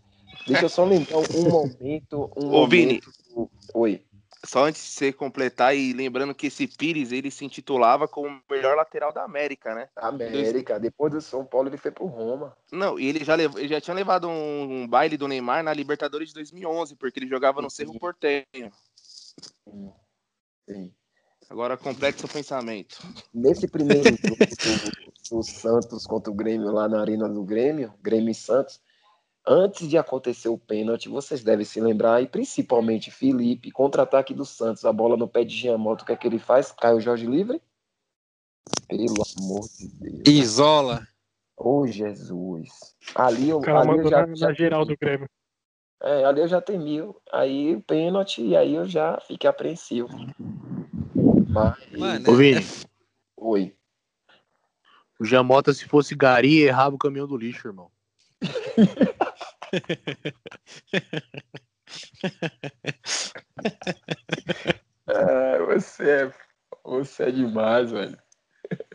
[0.47, 2.31] Deixa eu só lembrar um momento.
[2.36, 3.01] Um Ô, Vini.
[3.36, 4.03] momento- Oi.
[4.45, 8.41] Só antes de você completar e lembrando que esse Pires, ele se intitulava como o
[8.53, 9.89] melhor lateral da América, né?
[9.95, 10.79] América.
[10.79, 12.55] Depois do São Paulo, ele foi pro Roma.
[12.71, 15.73] Não, e ele já, levou, ele já tinha levado um, um baile do Neymar na
[15.73, 18.71] Libertadores de 2011, porque ele jogava no Cerro Porteño.
[18.95, 19.91] Sim.
[20.69, 20.93] Sim.
[21.49, 22.97] Agora complete seu pensamento.
[23.34, 24.38] Nesse primeiro jogo
[25.29, 28.81] do, do Santos contra o Grêmio, lá na Arena do Grêmio, Grêmio e Santos,
[29.47, 34.86] antes de acontecer o pênalti, vocês devem se lembrar, e principalmente Felipe, contra-ataque do Santos,
[34.86, 36.71] a bola no pé de Giamotto, o que é que ele faz?
[36.71, 37.62] Cai o Jorge livre?
[38.88, 40.23] Pelo amor de Deus.
[40.27, 41.08] Isola.
[41.55, 42.95] Ô, Jesus.
[43.13, 45.29] Ali eu, cara ali eu já, na, já na geral do Grêmio.
[46.01, 46.99] É, ali eu já temi.
[47.31, 50.10] Aí o pênalti, e aí eu já fiquei apreensivo.
[51.55, 52.85] Mas, Mano, Ô, é- Vini, é
[53.37, 53.73] oi.
[55.17, 57.89] o Jamota, se fosse Gari, errava o caminhão do lixo, irmão.
[65.07, 66.33] Ah, você é,
[66.83, 68.17] você é demais, velho.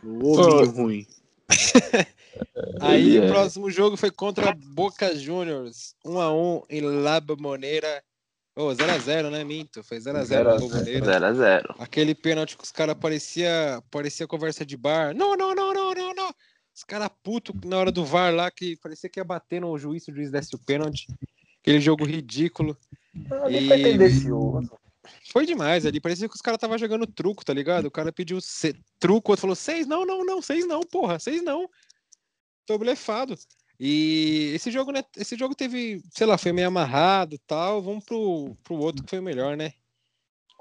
[0.03, 1.07] O hominho ruim.
[2.81, 3.27] Aí Ele o é.
[3.29, 8.03] próximo jogo foi contra Boca Juniors, 1x1 em La Bombonera.
[8.55, 9.81] Ô, 0x0, né, Minto?
[9.83, 10.59] Foi 0x0 0 na a 0.
[10.59, 11.33] Bombonera.
[11.33, 11.75] 0x0.
[11.79, 15.15] Aquele pênalti que os caras parecia, parecia conversa de bar.
[15.15, 16.33] Não, não, não, não, não, não.
[16.75, 20.07] Os caras putos na hora do VAR lá, que parecia que ia bater no juiz,
[20.07, 21.07] o juiz desse o pênalti.
[21.61, 22.77] Aquele jogo ridículo.
[23.43, 24.71] Ali foi E- tendencioso.
[25.31, 25.99] Foi demais ali.
[25.99, 27.85] Parecia que os caras estavam jogando truco, tá ligado?
[27.85, 31.19] O cara pediu se- truco, o outro falou: seis, não, não, não, seis não, porra,
[31.19, 31.69] seis não.
[32.65, 33.35] Tô blefado.
[33.83, 35.03] E esse jogo, né?
[35.17, 37.81] Esse jogo teve, sei lá, foi meio amarrado e tal.
[37.81, 39.73] Vamos pro, pro outro que foi o melhor, né?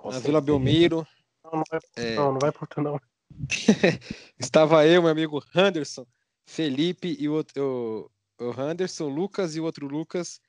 [0.02, 0.18] Na.
[0.18, 1.06] Vila Belmiro.
[1.44, 2.98] Não, não vai, é, não, não vai pro outro, não.
[4.40, 6.06] estava eu, meu amigo Anderson,
[6.46, 8.10] Felipe e o outro.
[8.40, 10.40] O, o Anderson, o Lucas e o outro Lucas.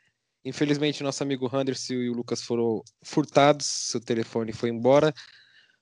[0.45, 5.13] Infelizmente, nosso amigo Anderson e o Lucas foram furtados, seu telefone foi embora,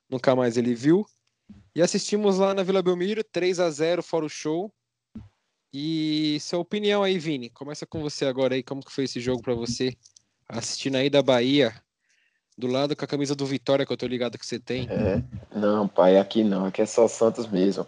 [0.10, 1.06] nunca mais ele viu.
[1.76, 4.74] E assistimos lá na Vila Belmiro, 3 a 0 fora o show.
[5.72, 9.42] E sua opinião aí, Vini, começa com você agora aí, como que foi esse jogo
[9.42, 9.96] para você?
[10.48, 11.72] Assistindo aí da Bahia,
[12.58, 14.88] do lado com a camisa do Vitória, que eu tô ligado que você tem.
[14.90, 15.24] É.
[15.56, 17.86] Não, pai, aqui não, aqui é só Santos mesmo.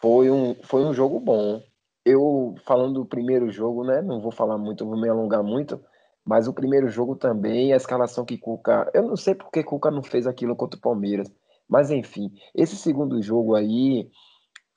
[0.00, 1.60] Foi um, foi um jogo bom.
[2.04, 4.00] Eu, falando do primeiro jogo, né?
[4.00, 5.82] Não vou falar muito, vou me alongar muito,
[6.24, 8.88] mas o primeiro jogo também, a escalação que Cuca.
[8.94, 11.28] Eu não sei porque Cuca não fez aquilo contra o Palmeiras,
[11.68, 14.08] mas enfim, esse segundo jogo aí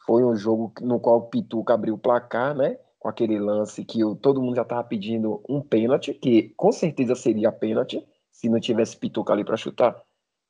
[0.08, 2.80] foi um jogo no qual o Pituca abriu o placar, né?
[2.98, 7.52] Com aquele lance que todo mundo já estava pedindo um pênalti, que com certeza seria
[7.52, 10.02] pênalti se não tivesse Pituca ali para chutar.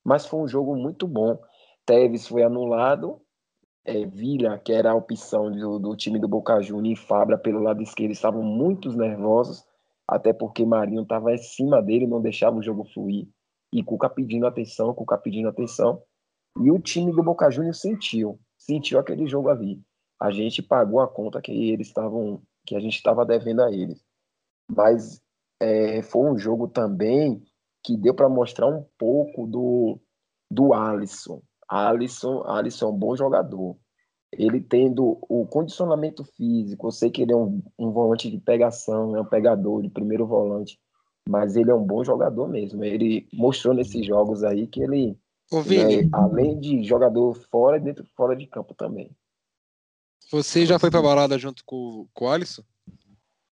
[0.06, 1.40] Mas foi um jogo muito bom.
[1.88, 3.20] Tevez foi anulado.
[3.84, 7.64] É, Vila, que era a opção do, do time do Boca Juniors, e Fabra pelo
[7.64, 9.66] lado esquerdo estavam muito nervosos,
[10.06, 13.30] até porque Marinho estava em cima dele, não deixava o jogo fluir.
[13.72, 16.02] E Cuca pedindo atenção, Cuca pedindo atenção.
[16.62, 19.82] E o time do Boca Juniors sentiu, sentiu aquele jogo ali.
[20.20, 24.04] A gente pagou a conta que eles estavam, que a gente estava devendo a eles.
[24.70, 25.22] Mas
[25.60, 27.42] é, foi um jogo também
[27.84, 30.00] que deu para mostrar um pouco do,
[30.52, 31.42] do Alisson.
[31.70, 33.78] Alisson, Alisson é um bom jogador.
[34.32, 39.16] Ele tendo o condicionamento físico, eu sei que ele é um, um volante de pegação,
[39.16, 40.78] é um pegador de primeiro volante,
[41.30, 42.84] mas ele é um bom jogador mesmo.
[42.84, 45.18] Ele mostrou nesses jogos aí que ele,
[45.52, 49.16] Ô, Vini, é, além de jogador fora, dentro fora de campo também.
[50.30, 52.64] você já foi pra balada junto com, com o Alisson?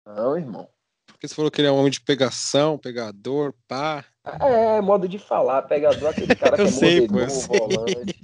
[0.07, 0.69] Não, irmão.
[1.07, 4.05] Porque você falou que ele é um homem de pegação, pegador, pá.
[4.25, 8.15] É, modo de falar, pegador, aquele cara que Eu é sei, pô, mordedor, eu sei.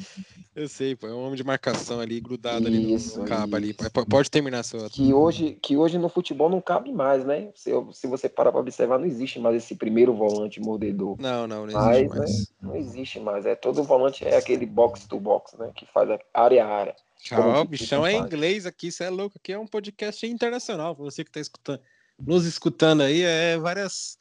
[0.59, 3.71] Eu sei, pô, é um homem de marcação ali, grudado ali no- Isso, cabo ali.
[3.71, 3.90] isso.
[4.11, 4.90] Pode terminar sua.
[4.90, 7.51] que hoje, que hoje no futebol não cabe mais, né?
[7.55, 11.16] Se, se você parar para observar, não existe mais esse primeiro volante mordedor.
[11.21, 12.53] Não, não, não Mas, existe né, mais.
[12.61, 13.47] não existe mais.
[13.47, 15.71] É todo volante é aquele box to box, né?
[15.77, 16.97] Que faz área a área.
[17.21, 18.25] Tchau, o bichão é faz.
[18.27, 19.38] inglês aqui, você é louco.
[19.38, 20.94] Aqui é um podcast internacional.
[20.97, 21.81] Você que tá escutando,
[22.18, 24.18] nos escutando aí, é várias,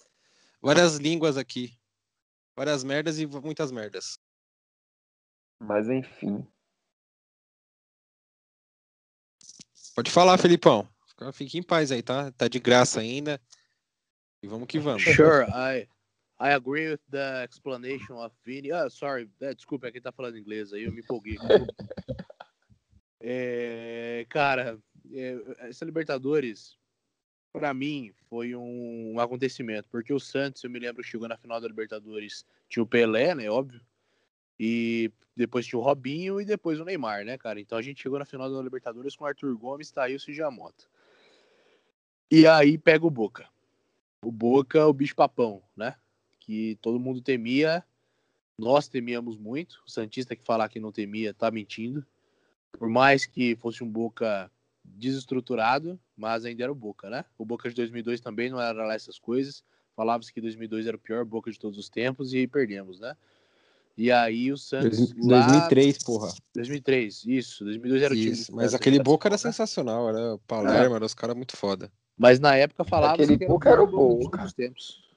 [0.61, 1.73] várias línguas aqui.
[2.55, 4.19] Várias merdas e muitas merdas.
[5.59, 6.45] Mas enfim.
[9.95, 10.87] Pode falar, Felipão.
[11.07, 12.31] Fica- Fique em paz aí, tá?
[12.31, 13.41] Tá de graça ainda.
[14.43, 15.03] E vamos que vamos.
[15.03, 15.87] Sure, I
[16.39, 18.71] I agree with the explanation of Vini.
[18.71, 21.37] Ah, sorry, é, desculpa, é quem tá falando inglês aí, eu me empolguei.
[23.19, 24.79] É, cara,
[25.11, 26.77] é, essa Libertadores,
[27.51, 31.59] pra mim, foi um, um acontecimento, porque o Santos, eu me lembro, chegou na final
[31.59, 33.81] da Libertadores, tinha o Pelé, né, óbvio,
[34.59, 37.59] e depois tinha o Robinho e depois o Neymar, né, cara?
[37.59, 40.85] Então a gente chegou na final da Libertadores com Arthur Gomes, Thaílson e Giamota.
[42.29, 43.47] E aí pega o Boca.
[44.23, 45.95] O Boca, o bicho papão, né?
[46.39, 47.83] Que todo mundo temia,
[48.57, 49.81] nós temíamos muito.
[49.85, 52.05] O Santista que falar que não temia tá mentindo.
[52.71, 54.51] Por mais que fosse um Boca
[54.83, 57.23] desestruturado, mas ainda era o Boca, né?
[57.37, 59.63] O Boca de 2002 também não era lá essas coisas.
[59.95, 63.15] Falava-se que 2002 era o pior Boca de todos os tempos e perdemos, né?
[63.97, 65.47] E aí o Santos lá...
[65.47, 66.31] 2003, porra.
[66.53, 67.65] 2003, isso.
[67.65, 68.31] 2002 era o time.
[68.31, 71.91] Isso, mas era aquele Boca era sensacional, era o Palermo, era os caras muito foda.
[72.15, 74.37] Mas na época falava Aquele que Boca era o Boca.
[74.37, 75.07] todos os tempos.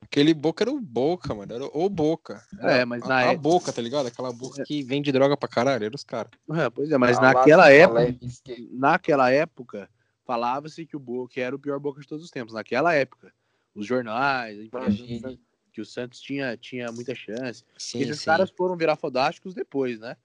[0.00, 1.52] Aquele Boca era o Boca, mano.
[1.52, 2.42] Era o Boca.
[2.60, 3.38] É, mas a, na a época.
[3.38, 4.06] boca, tá ligado?
[4.06, 6.30] Aquela boca que vende droga pra caralho, era os caras.
[6.52, 8.68] É, pois é, mas naquela época, Palermo, esquerda.
[8.72, 9.90] naquela época,
[10.24, 12.54] falava-se que o Boca era o pior Boca de todos os tempos.
[12.54, 13.32] Naquela época.
[13.74, 15.38] Os jornais, a imprensa
[15.78, 17.62] que o Santos tinha, tinha muita chance.
[17.76, 18.24] Sim, Esses sim.
[18.26, 20.16] caras foram virar fodásticos depois, né?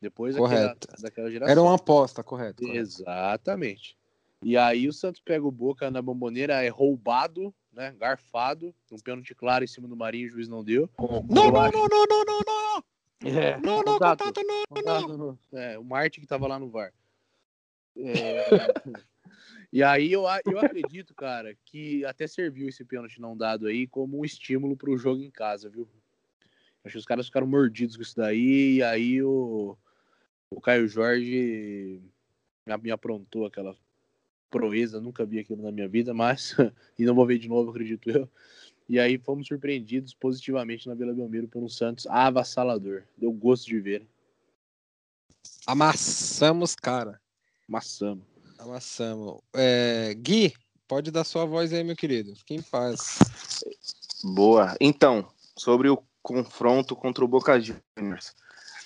[0.00, 0.88] Depois daquela, Correto.
[1.02, 1.50] daquela geração.
[1.50, 2.62] Era uma aposta, correto.
[2.62, 2.78] correto.
[2.78, 3.98] Exatamente.
[4.40, 7.92] E aí o Santos pega o Boca na bomboneira, é roubado, né?
[7.98, 10.88] Garfado, um pênalti claro em cima do Marinho, o juiz não deu.
[10.96, 12.84] Não, não, acho- não, não, não, não, não,
[13.28, 14.24] É, não, não, contato.
[14.24, 15.02] contato, não, não.
[15.02, 16.92] Contato no- É, o Marte que tava lá no VAR.
[17.96, 18.46] É,
[19.72, 24.18] e aí eu, eu acredito, cara, que até serviu esse pênalti não dado aí como
[24.18, 25.88] um estímulo pro jogo em casa, viu?
[26.84, 29.76] Acho que os caras ficaram mordidos com isso daí, e aí o,
[30.50, 32.00] o Caio Jorge
[32.66, 33.76] me, me aprontou aquela
[34.50, 36.56] proeza, nunca vi aquilo na minha vida, mas
[36.98, 38.28] e não vou ver de novo, acredito eu.
[38.88, 43.04] E aí fomos surpreendidos positivamente na Vila Belmiro pelo Santos avassalador.
[43.16, 44.04] Deu gosto de ver.
[45.64, 47.20] Amassamos, cara.
[47.68, 48.29] Maçamo.
[48.60, 49.40] Amassamos.
[49.54, 50.54] É, Gui,
[50.86, 52.36] pode dar sua voz aí, meu querido.
[52.36, 53.18] Fique em paz.
[54.22, 54.76] Boa.
[54.80, 58.34] Então, sobre o confronto contra o Boca Juniors.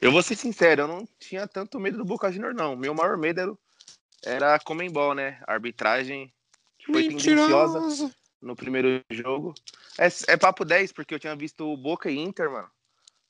[0.00, 2.76] Eu vou ser sincero, eu não tinha tanto medo do Boca Juniors, não.
[2.76, 5.40] Meu maior medo era, era a Comembol, né?
[5.46, 6.32] A arbitragem
[6.78, 9.54] que foi tendenciosa no primeiro jogo.
[9.98, 12.70] É, é papo 10, porque eu tinha visto o Boca e Inter, mano.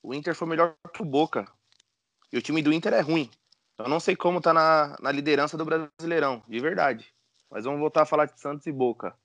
[0.03, 1.47] O Inter foi melhor que o Boca.
[2.31, 3.29] E o time do Inter é ruim.
[3.77, 7.13] Eu não sei como tá na, na liderança do Brasileirão, de verdade.
[7.49, 9.15] Mas vamos voltar a falar de Santos e Boca.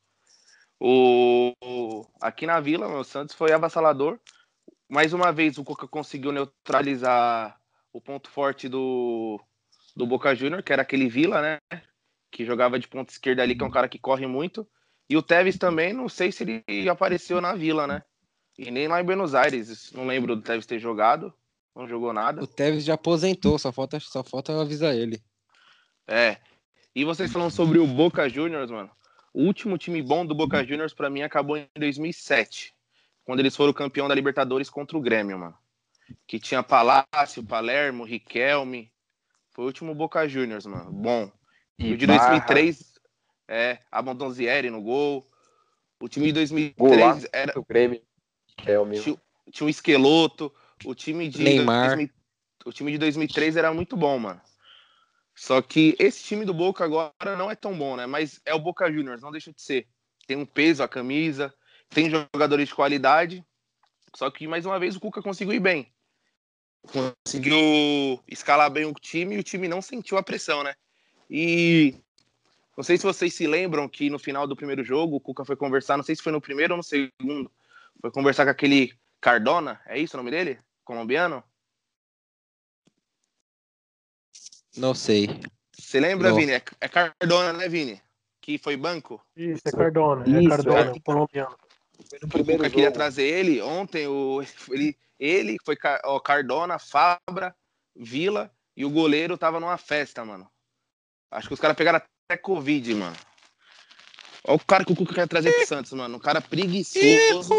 [0.78, 4.18] O, o- aqui na Vila, meu, o Santos foi avassalador.
[4.88, 7.60] Mais uma vez, o Cuca conseguiu neutralizar
[7.92, 9.40] o ponto forte do,
[9.94, 11.58] do Boca Júnior, que era aquele Vila, né?
[12.30, 14.66] Que jogava de ponta esquerda ali, que é um cara que corre muito.
[15.08, 18.02] E o Tevez também, não sei se ele apareceu na Vila, né?
[18.58, 19.92] E nem lá em Buenos Aires.
[19.92, 21.32] Não lembro do Tevez ter jogado.
[21.74, 22.42] Não jogou nada.
[22.42, 25.22] O Tevez já aposentou, só falta, só falta avisar ele.
[26.06, 26.38] É.
[26.94, 28.90] E vocês falando sobre o Boca Juniors, mano.
[29.32, 32.74] O último time bom do Boca Juniors pra mim acabou em 2007,
[33.24, 35.56] quando eles foram campeão da Libertadores contra o Grêmio, mano.
[36.26, 38.92] Que tinha Palácio, Palermo, Riquelme.
[39.50, 40.90] Foi o último Boca Juniors, mano.
[40.90, 41.30] Bom.
[41.78, 43.00] E o de Barra, 2003
[43.48, 45.30] é Abandonzieri no gol.
[46.00, 48.02] O time de 2003 Golaço era do Grêmio,
[48.56, 49.00] que é o meu.
[49.00, 49.16] tinha,
[49.52, 50.52] tinha um esqueloto.
[50.84, 51.96] O time de Neymar.
[51.96, 52.20] 2000
[52.64, 54.40] o time de 2003 era muito bom, mano.
[55.34, 58.06] Só que esse time do Boca agora não é tão bom, né?
[58.06, 59.86] Mas é o Boca Juniors, não deixa de ser.
[60.26, 61.52] Tem um peso a camisa,
[61.88, 63.44] tem jogadores de qualidade.
[64.14, 65.90] Só que mais uma vez o Cuca conseguiu ir bem.
[66.82, 70.74] Conseguiu escalar bem o time e o time não sentiu a pressão, né?
[71.30, 71.94] E
[72.76, 75.56] não sei se vocês se lembram que no final do primeiro jogo o Cuca foi
[75.56, 77.50] conversar, não sei se foi no primeiro ou no segundo,
[78.00, 80.58] foi conversar com aquele Cardona, é isso o nome dele?
[80.90, 81.44] Colombiano?
[84.76, 85.28] Não sei.
[85.72, 86.36] Você lembra, Não.
[86.36, 86.50] Vini?
[86.50, 88.02] É, é Cardona, né, Vini?
[88.40, 89.24] Que foi banco?
[89.36, 90.24] Isso, é Cardona.
[90.26, 91.00] é Isso, Cardona, é.
[91.00, 91.56] colombiano.
[92.08, 92.96] Foi no O primeiro Cuca queria jogo.
[92.96, 93.62] trazer ele.
[93.62, 97.54] Ontem o, ele, ele foi ó, Cardona, Fabra,
[97.94, 100.50] Vila e o goleiro tava numa festa, mano.
[101.30, 103.16] Acho que os caras pegaram até Covid, mano.
[104.44, 106.16] Olha o cara que o Cuca quer trazer pro Santos, mano.
[106.16, 107.54] Um cara preguiçoso,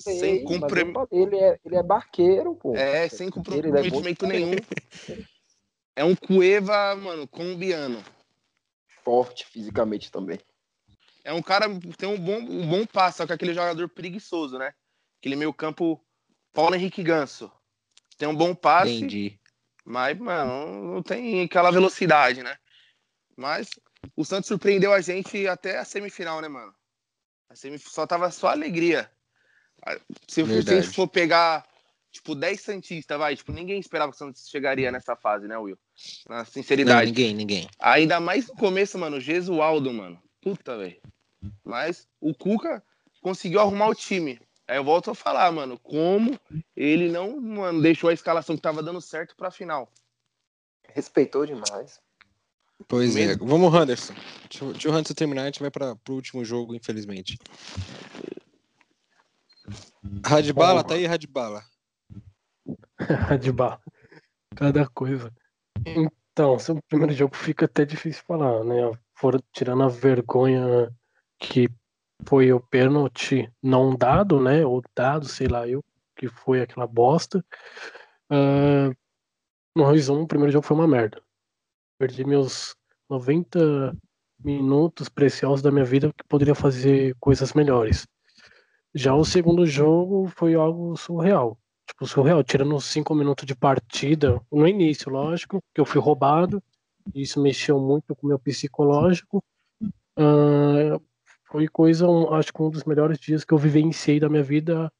[0.00, 0.92] sem compre...
[0.92, 2.74] falei, Ele é, ele é barqueiro, pô.
[2.76, 4.52] é, sem é comprometimento nenhum.
[5.94, 8.02] É um Cueva, mano, colombiano.
[9.04, 10.40] forte fisicamente também.
[11.22, 14.58] É um cara tem um bom, um bom passo, só que é aquele jogador preguiçoso,
[14.58, 14.74] né?
[15.20, 16.00] Aquele meio campo
[16.52, 17.50] Paulo Henrique Ganso.
[18.18, 19.38] Tem um bom passe, Entendi.
[19.84, 22.56] mas, mano, não tem aquela velocidade, né?
[23.36, 23.70] Mas
[24.16, 26.74] o Santos surpreendeu a gente até a semifinal, né, mano?
[27.48, 27.88] A semif...
[27.88, 29.10] Só tava só alegria.
[30.28, 31.66] Se, se a gente for pegar,
[32.10, 35.78] tipo, 10 Santistas, vai, tipo, ninguém esperava que o Santos chegaria nessa fase, né, Will?
[36.28, 37.10] Na Não, sinceridade.
[37.10, 37.68] ninguém, ninguém.
[37.78, 40.20] Ainda mais no começo, mano, o Gesualdo, mano.
[40.40, 41.00] Puta, velho.
[41.62, 42.82] Mas o Cuca
[43.20, 44.40] conseguiu arrumar o time.
[44.66, 46.38] Aí eu volto a falar, mano, como
[46.74, 49.90] ele não, mano, deixou a escalação que tava dando certo pra final.
[50.88, 52.00] Respeitou demais.
[52.88, 53.36] Pois é.
[53.36, 54.14] Vamos, Anderson.
[54.50, 57.38] Deixa, o- deixa o Anderson terminar, a gente vai para o último jogo, infelizmente.
[60.24, 61.62] Radbala, tá aí, Radbala?
[63.54, 63.80] barra.
[64.54, 65.32] Cada coisa.
[65.86, 68.76] Então, sobre o primeiro jogo fica até difícil falar, né?
[69.14, 70.90] Fora tirando a vergonha
[71.38, 71.68] que
[72.26, 74.64] foi o pênalti não dado, né?
[74.64, 75.82] Ou dado, sei lá eu,
[76.16, 77.44] que foi aquela bosta.
[78.30, 78.90] Ah,
[79.76, 81.20] no resumo, o primeiro jogo foi uma merda.
[81.98, 82.74] Perdi meus
[83.08, 83.96] 90
[84.42, 88.06] minutos preciosos da minha vida que poderia fazer coisas melhores.
[88.94, 94.40] Já o segundo jogo foi algo surreal tipo, surreal, tirando os cinco minutos de partida,
[94.50, 96.62] no início, lógico, que eu fui roubado,
[97.14, 99.44] isso mexeu muito com o meu psicológico.
[100.16, 100.98] Ah,
[101.46, 104.92] foi coisa, um- acho que um dos melhores dias que eu vivenciei da minha vida.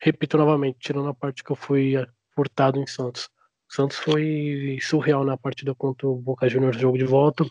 [0.00, 1.94] Repito novamente, tirando a parte que eu fui
[2.34, 3.28] furtado em Santos.
[3.68, 7.44] Santos foi surreal na partida contra o Boca Juniors, jogo de volta.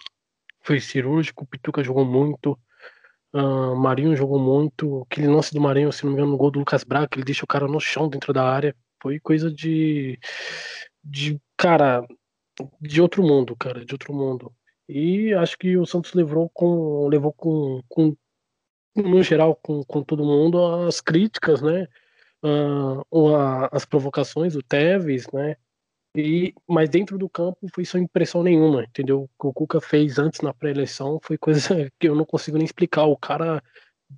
[0.61, 2.57] Foi cirúrgico, o Pituca jogou muito.
[3.33, 5.03] Ah, Marinho jogou muito.
[5.03, 7.43] Aquele lance do Marinho, se não me engano, no gol do Lucas Braga, ele deixa
[7.45, 8.75] o cara no chão dentro da área.
[9.01, 10.19] Foi coisa de.
[11.03, 12.05] de cara.
[12.81, 14.51] de outro mundo, cara, de outro mundo.
[14.89, 17.07] E acho que o Santos levou com.
[17.07, 17.81] levou com.
[17.87, 18.15] com
[18.95, 21.87] no geral, com, com todo mundo, as críticas, né?
[22.43, 25.55] A- as provocações, o Tevez, né?
[26.17, 29.21] E, mas dentro do campo foi sem impressão nenhuma, entendeu?
[29.21, 31.59] O que o Cuca fez antes na pré-eleição foi coisa
[31.99, 33.05] que eu não consigo nem explicar.
[33.05, 33.61] O cara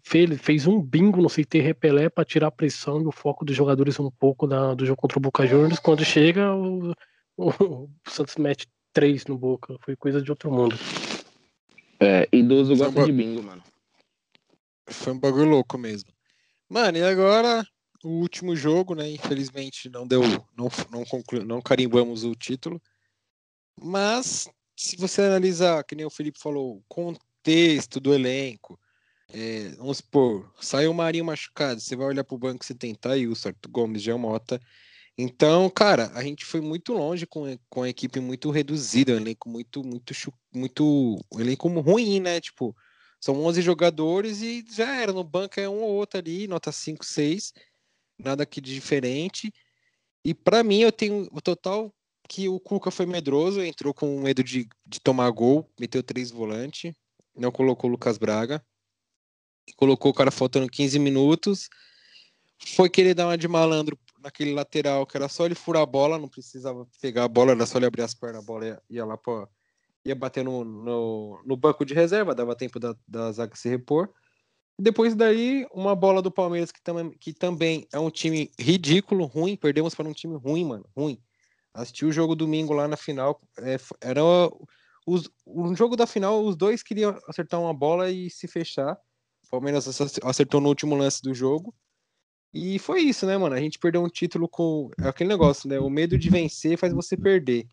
[0.02, 3.54] fez, fez um bingo no CT Repelé para tirar a pressão e o foco dos
[3.54, 5.80] jogadores um pouco da, do jogo contra o Boca Juniors.
[5.80, 6.94] Quando chega, o,
[7.36, 9.76] o, o Santos mete três no Boca.
[9.82, 10.78] Foi coisa de outro mundo.
[12.00, 13.62] É, idoso gosta um de bingo, mano.
[14.88, 16.10] Foi um bagulho louco mesmo.
[16.70, 17.68] Mano, e agora
[18.04, 19.10] o último jogo, né?
[19.10, 20.22] Infelizmente não deu,
[20.58, 22.82] não, não, conclu, não carimbamos o título.
[23.82, 28.80] Mas se você analisar, que nem o Felipe falou, o contexto do elenco,
[29.32, 33.50] é, vamos supor, saiu o Marinho machucado, você vai olhar pro banco, você tem Thailson,
[33.50, 34.60] Arthur Gomes, Jean Mota.
[35.18, 39.50] Então, cara, a gente foi muito longe com, com a equipe muito reduzida, um elenco
[39.50, 40.14] muito, muito,
[40.54, 42.40] muito, um elenco ruim, né?
[42.40, 42.76] Tipo,
[43.20, 47.06] são 11 jogadores e já era, no banco é um ou outro ali, nota 5,
[47.06, 47.54] 6,
[48.20, 49.52] nada aqui de diferente.
[50.24, 51.94] E pra mim, eu tenho o total
[52.28, 56.94] que o Cuca foi medroso, entrou com medo de, de tomar gol, meteu três volantes,
[57.36, 58.64] não colocou o Lucas Braga,
[59.76, 61.70] colocou o cara faltando 15 minutos,
[62.76, 66.20] foi querer dar uma de malandro naquele lateral, que era só ele furar a bola,
[66.20, 69.06] não precisava pegar a bola, era só ele abrir as pernas, a bola ia, ia
[69.06, 69.48] lá pra,
[70.06, 74.14] ia bater no, no, no banco de reserva, dava tempo da, da zaga se repor.
[74.82, 79.58] Depois daí, uma bola do Palmeiras, que, tam, que também é um time ridículo, ruim,
[79.58, 81.22] perdemos para um time ruim, mano, ruim.
[81.74, 84.22] Assisti o jogo domingo lá na final, é, era
[85.06, 88.94] os, o jogo da final, os dois queriam acertar uma bola e se fechar.
[89.46, 91.76] O Palmeiras ace- acertou no último lance do jogo.
[92.54, 93.56] E foi isso, né, mano?
[93.56, 95.78] A gente perdeu um título com é aquele negócio, né?
[95.80, 97.68] O medo de vencer faz você perder.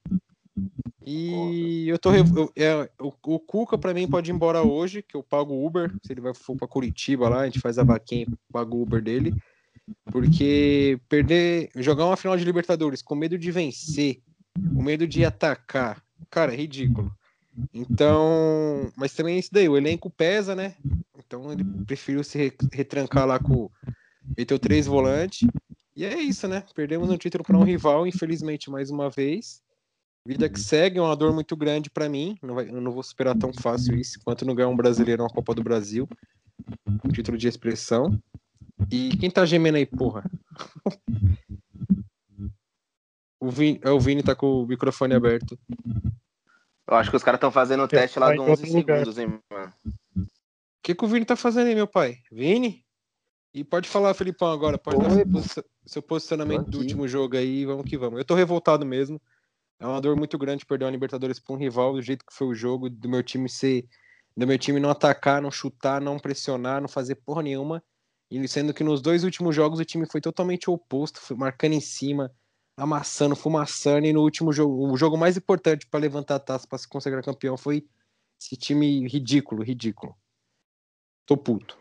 [1.06, 2.12] E eu tô.
[2.12, 5.64] eu- é, o, o Cuca, pra mim, pode ir embora hoje, que eu pago o
[5.64, 5.94] Uber.
[6.04, 9.00] Se ele vai for pra Curitiba lá, a gente faz a vaquinha paga o Uber
[9.00, 9.32] dele.
[10.10, 11.70] Porque perder.
[11.76, 14.20] Jogar uma final de Libertadores com medo de vencer,
[14.74, 17.12] com medo de atacar, cara, é ridículo.
[17.72, 18.90] Então.
[18.96, 20.74] Mas também é isso daí, o elenco pesa, né?
[21.18, 23.70] Então ele preferiu se re- retrancar lá com.
[24.36, 25.48] Meteu três volantes.
[25.94, 26.64] E é isso, né?
[26.74, 29.62] Perdemos um título para um rival, infelizmente, mais uma vez.
[30.26, 32.36] Vida que segue, é uma dor muito grande para mim.
[32.42, 35.28] Não vai- eu não vou superar tão fácil isso quanto não ganhar um brasileiro na
[35.28, 36.08] Copa do Brasil.
[37.04, 38.20] Um título de expressão.
[38.90, 40.24] E quem tá gemendo aí, porra?
[43.38, 45.58] O Vini, é, o Vini tá com o microfone aberto.
[46.88, 48.98] Eu acho que os caras estão fazendo o teste lá em 11 outro lugar.
[49.04, 49.72] segundos, hein, mano.
[50.16, 50.26] O
[50.82, 52.16] que, que o Vini tá fazendo aí, meu pai?
[52.32, 52.84] Vini?
[53.52, 54.78] E pode falar, Felipão, agora.
[54.78, 57.66] Pode dar Oi, seu, posi- seu posicionamento do último jogo aí.
[57.66, 58.18] Vamos que vamos.
[58.18, 59.20] Eu tô revoltado mesmo.
[59.78, 62.46] É uma dor muito grande perder uma Libertadores pra um rival, do jeito que foi
[62.46, 63.86] o jogo, do meu time ser.
[64.36, 67.82] Do meu time não atacar, não chutar, não pressionar, não fazer porra nenhuma.
[68.30, 71.80] E sendo que nos dois últimos jogos o time foi totalmente oposto, foi marcando em
[71.80, 72.34] cima,
[72.76, 74.06] amassando, fumaçando.
[74.06, 77.22] E no último jogo, o jogo mais importante para levantar a taça para se consagrar
[77.22, 77.86] campeão foi
[78.40, 80.16] esse time ridículo, ridículo.
[81.24, 81.78] Tô puto.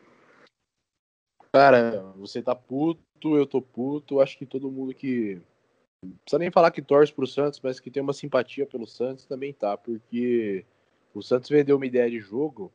[1.52, 4.20] Cara, você tá puto, eu tô puto.
[4.20, 5.42] Acho que todo mundo que.
[6.24, 9.54] Precisa nem falar que torce pro Santos, mas que tem uma simpatia pelo Santos também
[9.54, 10.66] tá, porque
[11.14, 12.72] o Santos vendeu uma ideia de jogo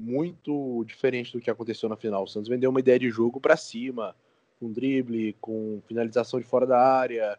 [0.00, 2.24] muito diferente do que aconteceu na final.
[2.24, 4.14] O Santos vendeu uma ideia de jogo pra cima,
[4.58, 7.38] com drible, com finalização de fora da área,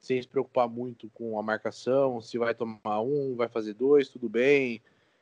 [0.00, 4.28] sem se preocupar muito com a marcação, se vai tomar um, vai fazer dois, tudo
[4.28, 4.80] bem.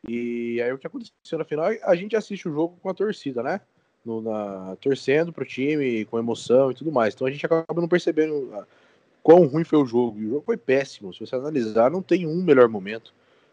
[0.08, 3.42] E aí o que aconteceu na final, a gente assiste o jogo com a torcida,
[3.42, 3.60] né?
[4.04, 7.14] no- na, torcendo pro time, com emoção e tudo mais.
[7.14, 8.52] Então a gente acaba não percebendo
[9.28, 10.18] quão ruim foi o jogo.
[10.18, 11.12] E o jogo foi péssimo.
[11.12, 13.12] Se você analisar, não tem um melhor momento.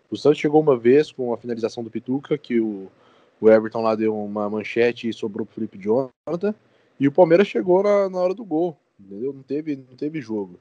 [0.09, 2.89] O Santos chegou uma vez com a finalização do Pituca, que o,
[3.41, 6.55] o Everton lá deu uma manchete e sobrou pro Felipe Jonathan.
[6.97, 8.77] E o Palmeiras chegou na, na hora do gol.
[8.97, 9.33] Entendeu?
[9.33, 10.57] Não teve, não teve jogo.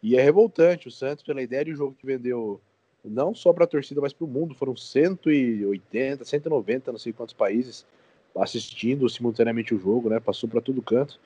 [0.00, 2.60] E é revoltante o Santos pela ideia de jogo que vendeu
[3.04, 4.54] não só para a torcida, mas para o mundo.
[4.54, 7.84] Foram 180, 190, não sei quantos países
[8.36, 10.20] assistindo simultaneamente o jogo, né?
[10.20, 11.18] Passou para todo canto.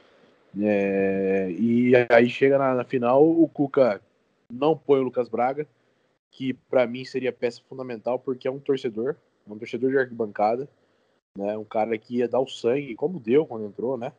[0.60, 4.00] É, e aí chega na, na final, o Cuca
[4.52, 5.66] não põe o Lucas Braga,
[6.30, 9.16] que para mim seria peça fundamental, porque é um torcedor,
[9.48, 10.68] é um torcedor de arquibancada,
[11.36, 11.56] né?
[11.56, 14.12] Um cara que ia dar o sangue, como deu quando entrou, né?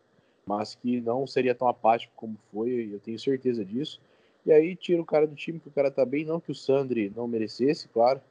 [0.45, 4.01] Mas que não seria tão apático como foi, eu tenho certeza disso.
[4.45, 6.55] E aí tira o cara do time, que o cara tá bem, não que o
[6.55, 8.21] Sandri não merecesse, claro,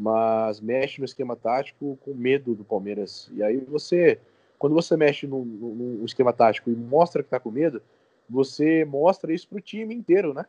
[0.00, 3.30] mas mexe no esquema tático com medo do Palmeiras.
[3.34, 4.18] E aí você,
[4.64, 7.82] quando você mexe no- no esquema tático e mostra que tá com medo,
[8.26, 10.46] você mostra isso pro time inteiro, né?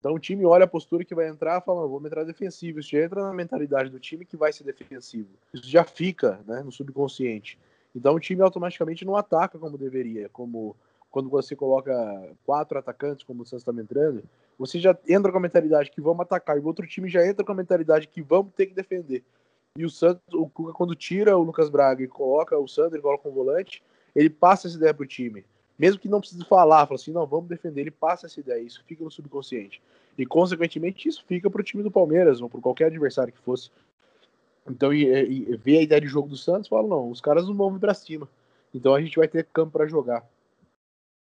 [0.00, 2.80] Então o time olha a postura que vai entrar e fala, vamos entrar defensivo.
[2.80, 5.28] Isso já entra na mentalidade do time que vai ser defensivo.
[5.52, 7.56] Isso já fica né, no subconsciente.
[7.94, 10.74] Então o time automaticamente não ataca como deveria, como
[11.08, 11.94] quando você coloca
[12.44, 14.24] quatro atacantes, como o Santos está entrando,
[14.58, 17.44] você já entra com a mentalidade que vamos atacar, e o outro time já entra
[17.44, 19.22] com a mentalidade que vamos ter que defender.
[19.76, 23.02] E o Santos, o Cuca, quando tira o Lucas Braga e coloca o Sandro, ele
[23.02, 23.82] coloca um volante,
[24.14, 25.44] ele passa essa ideia pro time.
[25.76, 28.84] Mesmo que não precise falar, fala assim, não, vamos defender, ele passa essa ideia, isso
[28.86, 29.82] fica no subconsciente.
[30.16, 33.72] E, consequentemente, isso fica pro time do Palmeiras, ou pro qualquer adversário que fosse.
[34.70, 37.54] Então, e, e, ver a ideia de jogo do Santos, fala, não, os caras não
[37.54, 38.28] vão vir pra cima.
[38.72, 40.24] Então a gente vai ter campo para jogar.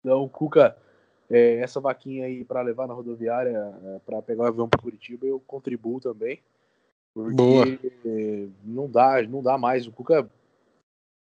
[0.02, 0.76] Então, Cuca,
[1.28, 5.26] é, essa vaquinha aí para levar na rodoviária, é, para pegar o avião para Curitiba,
[5.26, 6.40] eu contribuo também.
[7.14, 7.66] Porque Boa.
[8.64, 9.86] não dá, não dá mais.
[9.86, 10.28] O Cuca,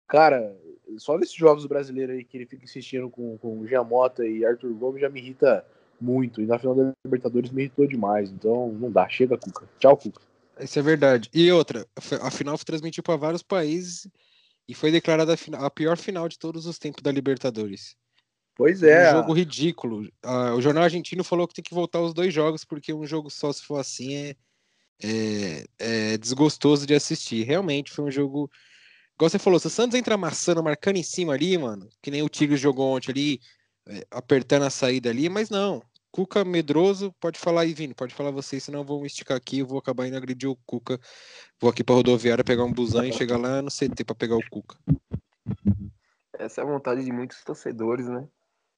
[0.07, 0.55] cara,
[0.97, 5.01] só nesses jogos brasileiros aí que ele fica insistindo com, com Giamota e Arthur Gomes
[5.01, 5.65] já me irrita
[5.99, 6.41] muito.
[6.41, 8.31] E na final da Libertadores me irritou demais.
[8.31, 9.07] Então não dá.
[9.07, 9.67] Chega, Cuca.
[9.79, 10.21] Tchau, Cuca.
[10.59, 11.29] Isso é verdade.
[11.33, 11.85] E outra,
[12.21, 14.07] a final foi transmitida para vários países
[14.67, 17.95] e foi declarada a, pior final de todos os tempos da Libertadores.
[18.55, 19.11] Pois é.
[19.11, 20.09] Um jogo ridículo.
[20.23, 23.29] Ah, o jornal argentino falou que tem que voltar os dois jogos, porque um jogo
[23.29, 24.35] só, se for assim, é,
[25.03, 27.43] é, é desgostoso de assistir.
[27.43, 28.49] Realmente foi um jogo.
[29.15, 32.21] Igual você falou, se o Santos entra amassando, marcando em cima ali, mano, que nem
[32.21, 33.39] o Tigres jogou ontem ali,
[33.87, 35.81] é, apertando a saída ali, mas não.
[36.11, 39.65] Cuca medroso, pode falar aí, Vini, pode falar você, senão eu vou esticar aqui, eu
[39.65, 40.99] vou acabar indo agredir o Cuca.
[41.59, 44.49] Vou aqui pra rodoviária pegar um busão e chegar lá no CT pra pegar o
[44.49, 44.77] Cuca.
[46.37, 48.27] Essa é a vontade de muitos torcedores, né?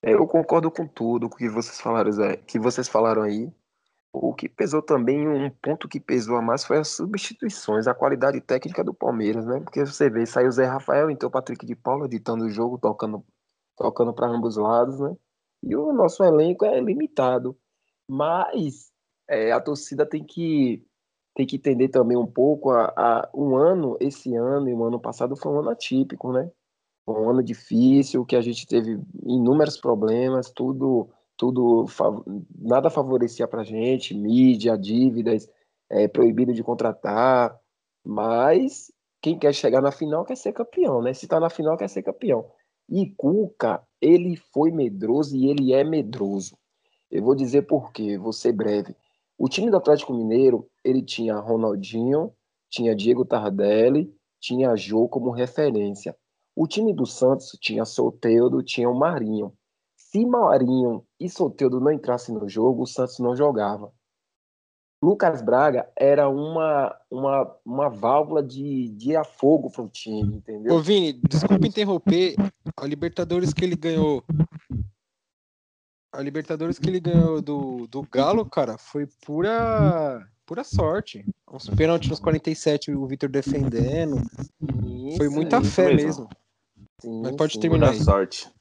[0.01, 2.11] É, Eu concordo com tudo que vocês falaram,
[2.45, 3.51] que vocês falaram aí.
[4.21, 8.41] O que pesou também, um ponto que pesou a mais foi as substituições, a qualidade
[8.41, 9.59] técnica do Palmeiras, né?
[9.61, 12.77] Porque você vê, saiu o Zé Rafael, entrou o Patrick de Paula editando o jogo,
[12.79, 13.23] tocando,
[13.77, 15.15] tocando para ambos os lados, né?
[15.63, 17.57] E o nosso elenco é limitado.
[18.09, 18.91] Mas
[19.29, 20.85] é, a torcida tem que,
[21.35, 24.99] tem que entender também um pouco a, a- um ano, esse ano e o ano
[24.99, 26.49] passado foi um ano atípico, né?
[27.05, 31.85] Foi um ano difícil, que a gente teve inúmeros problemas, tudo, tudo
[32.57, 35.47] nada favorecia pra gente, mídia, dívidas,
[35.89, 37.57] é, proibido de contratar,
[38.03, 41.13] mas quem quer chegar na final quer ser campeão, né?
[41.13, 42.49] Se tá na final quer ser campeão.
[42.89, 46.57] E Cuca, ele foi medroso e ele é medroso.
[47.11, 48.95] Eu vou dizer por quê, vou ser breve.
[49.37, 52.33] O time do Atlético Mineiro, ele tinha Ronaldinho,
[52.69, 56.15] tinha Diego Tardelli, tinha Jô como referência.
[56.55, 59.53] O time do Santos tinha Soteudo, tinha o Marinho.
[60.17, 63.93] Se Marinho e Soteudo não entrassem no jogo, o Santos não jogava.
[65.03, 70.73] Lucas Braga era uma, uma, uma válvula de, de afogo para o time, entendeu?
[70.73, 72.33] Ô, Vini, desculpa interromper.
[72.75, 74.23] A Libertadores que ele ganhou.
[76.11, 81.23] A Libertadores que ele ganhou do, do Galo, cara, foi pura pura sorte.
[81.51, 84.15] Uns pênaltis nos 47, o Vitor defendendo.
[85.15, 86.05] Foi Isso, muita isso fé mesmo.
[86.05, 86.29] mesmo.
[86.99, 87.59] Sim, Mas pode sim.
[87.59, 88.05] terminar Muita aí.
[88.05, 88.56] sorte.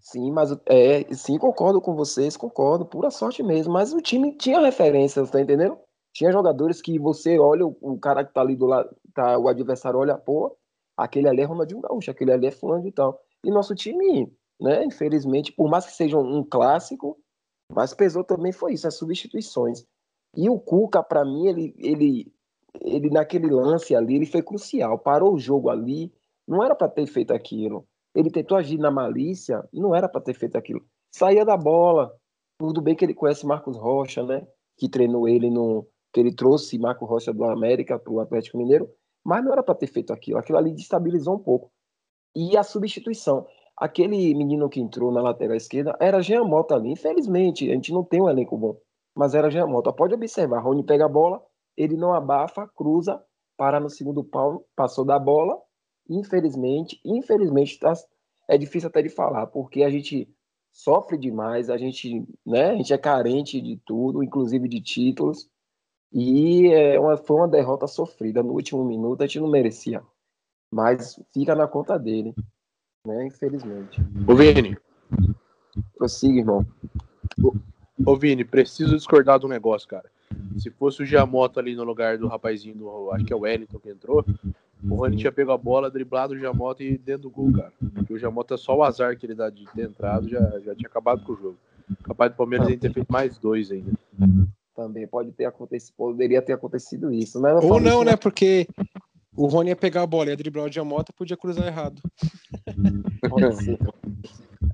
[0.00, 3.72] Sim, mas é, sim, concordo com vocês, concordo, pura sorte mesmo.
[3.72, 5.78] Mas o time tinha referências, tá entendendo?
[6.14, 9.98] Tinha jogadores que você olha, o, cara que tá ali do lado, tá, o adversário
[9.98, 10.56] olha, pô,
[10.96, 13.20] aquele ali é Ronaldinho Gaúcho, aquele ali é fulano de tal.
[13.44, 17.18] E nosso time, né, infelizmente, por mais que seja um, clássico,
[17.70, 19.84] mas pesou também foi isso, as substituições.
[20.34, 22.32] E o Cuca, pra mim, ele, ele,
[22.80, 26.10] ele naquele lance ali, ele foi crucial, parou o jogo ali,
[26.48, 27.86] não era para ter feito aquilo
[28.16, 30.82] ele tentou agir na malícia, não era para ter feito aquilo.
[31.14, 32.10] Saía da bola.
[32.58, 34.46] Tudo bem que ele conhece Marcos Rocha, né?
[34.78, 35.86] Que treinou ele no.
[36.12, 38.88] que ele trouxe Marcos Rocha do América para o Atlético Mineiro,
[39.22, 40.38] mas não era para ter feito aquilo.
[40.38, 41.70] Aquilo ali destabilizou um pouco.
[42.34, 43.46] E a substituição.
[43.76, 46.90] Aquele menino que entrou na lateral esquerda era Jean Mota ali.
[46.90, 48.80] Infelizmente, a gente não tem um elenco bom,
[49.14, 49.92] mas era Jean Mota.
[49.92, 51.42] Pode observar, Rony pega a bola,
[51.76, 53.22] ele não abafa, cruza,
[53.58, 55.60] para no segundo pau, passou da bola,
[56.08, 57.92] infelizmente, infelizmente tá,
[58.48, 60.28] é difícil até de falar, porque a gente
[60.72, 65.48] sofre demais, a gente, né, a gente é carente de tudo, inclusive de títulos,
[66.12, 70.02] e é uma, foi uma derrota sofrida no último minuto, a gente não merecia,
[70.70, 72.34] mas fica na conta dele,
[73.06, 74.00] né, infelizmente.
[74.28, 74.76] Ô, Vini,
[75.96, 76.66] Prossiga, irmão.
[78.04, 80.10] ô, Vini, preciso discordar do negócio, cara.
[80.58, 83.10] Se fosse o Giamota ali no lugar do rapazinho do.
[83.12, 84.24] Acho que é o Wellington que entrou.
[84.84, 87.72] O Rony tinha pego a bola, driblado o Giamota e dentro do gol, cara.
[87.94, 90.88] Porque o Giamota, só o azar que ele dá de ter entrado, já, já tinha
[90.88, 91.56] acabado com o jogo.
[92.04, 93.92] Capaz do Palmeiras ainda ter feito mais dois ainda.
[94.74, 98.16] Também pode ter acontecido, poderia ter acontecido isso, eu Ou não, isso, né?
[98.16, 98.66] Porque
[99.34, 102.00] o Rony ia pegar a bola, ia driblar o Diamota, podia cruzar errado.
[103.28, 103.78] Pode ser.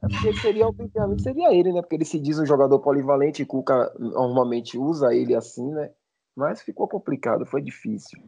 [0.03, 1.81] É porque seria, obviamente, seria ele, né?
[1.81, 5.91] Porque ele se diz um jogador polivalente e Cuca normalmente usa ele assim, né?
[6.35, 8.19] Mas ficou complicado, foi difícil.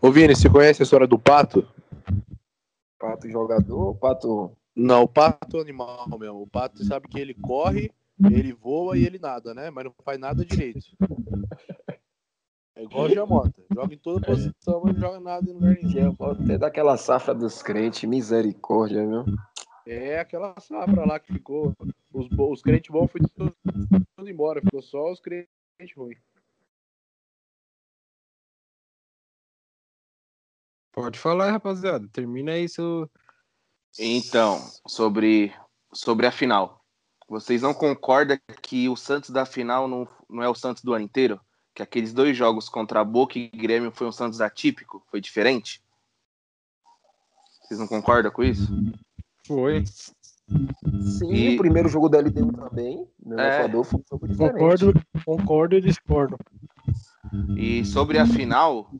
[0.00, 1.66] Ô, Vini, você conhece a história do Pato?
[2.98, 4.56] Pato jogador, Pato.
[4.74, 6.42] Não, o Pato é animal mesmo.
[6.42, 7.90] O Pato, você sabe que ele corre,
[8.30, 9.70] ele voa e ele nada, né?
[9.70, 10.80] Mas não faz nada direito.
[12.74, 13.62] É igual o Giamota.
[13.72, 15.90] Joga em toda posição, mas não joga nada em lugar nenhum.
[15.90, 19.24] Tinha até daquela safra dos crentes, misericórdia, viu?
[19.86, 21.76] É aquela safra lá que ficou.
[22.12, 23.54] Os, os crentes bons tudo,
[24.16, 24.60] tudo embora.
[24.60, 25.48] Ficou só os crentes
[25.96, 26.18] ruins.
[30.92, 32.06] Pode falar, rapaziada.
[32.12, 33.10] Termina aí seu.
[33.98, 35.52] Então, sobre,
[35.92, 36.84] sobre a final.
[37.28, 41.04] Vocês não concordam que o Santos da final não, não é o Santos do ano
[41.04, 41.40] inteiro?
[41.74, 45.02] Que aqueles dois jogos contra a Boca e Grêmio foi um Santos atípico?
[45.10, 45.82] Foi diferente?
[47.62, 48.70] Vocês não concordam com isso?
[49.46, 49.84] Foi.
[51.18, 53.60] Sim, E- o primeiro jogo da LDU também, no É.
[53.60, 54.52] Equador, foi um jogo diferente.
[54.52, 54.92] Concordo,
[55.24, 56.36] concordo e discordo.
[57.56, 58.90] E sobre a final,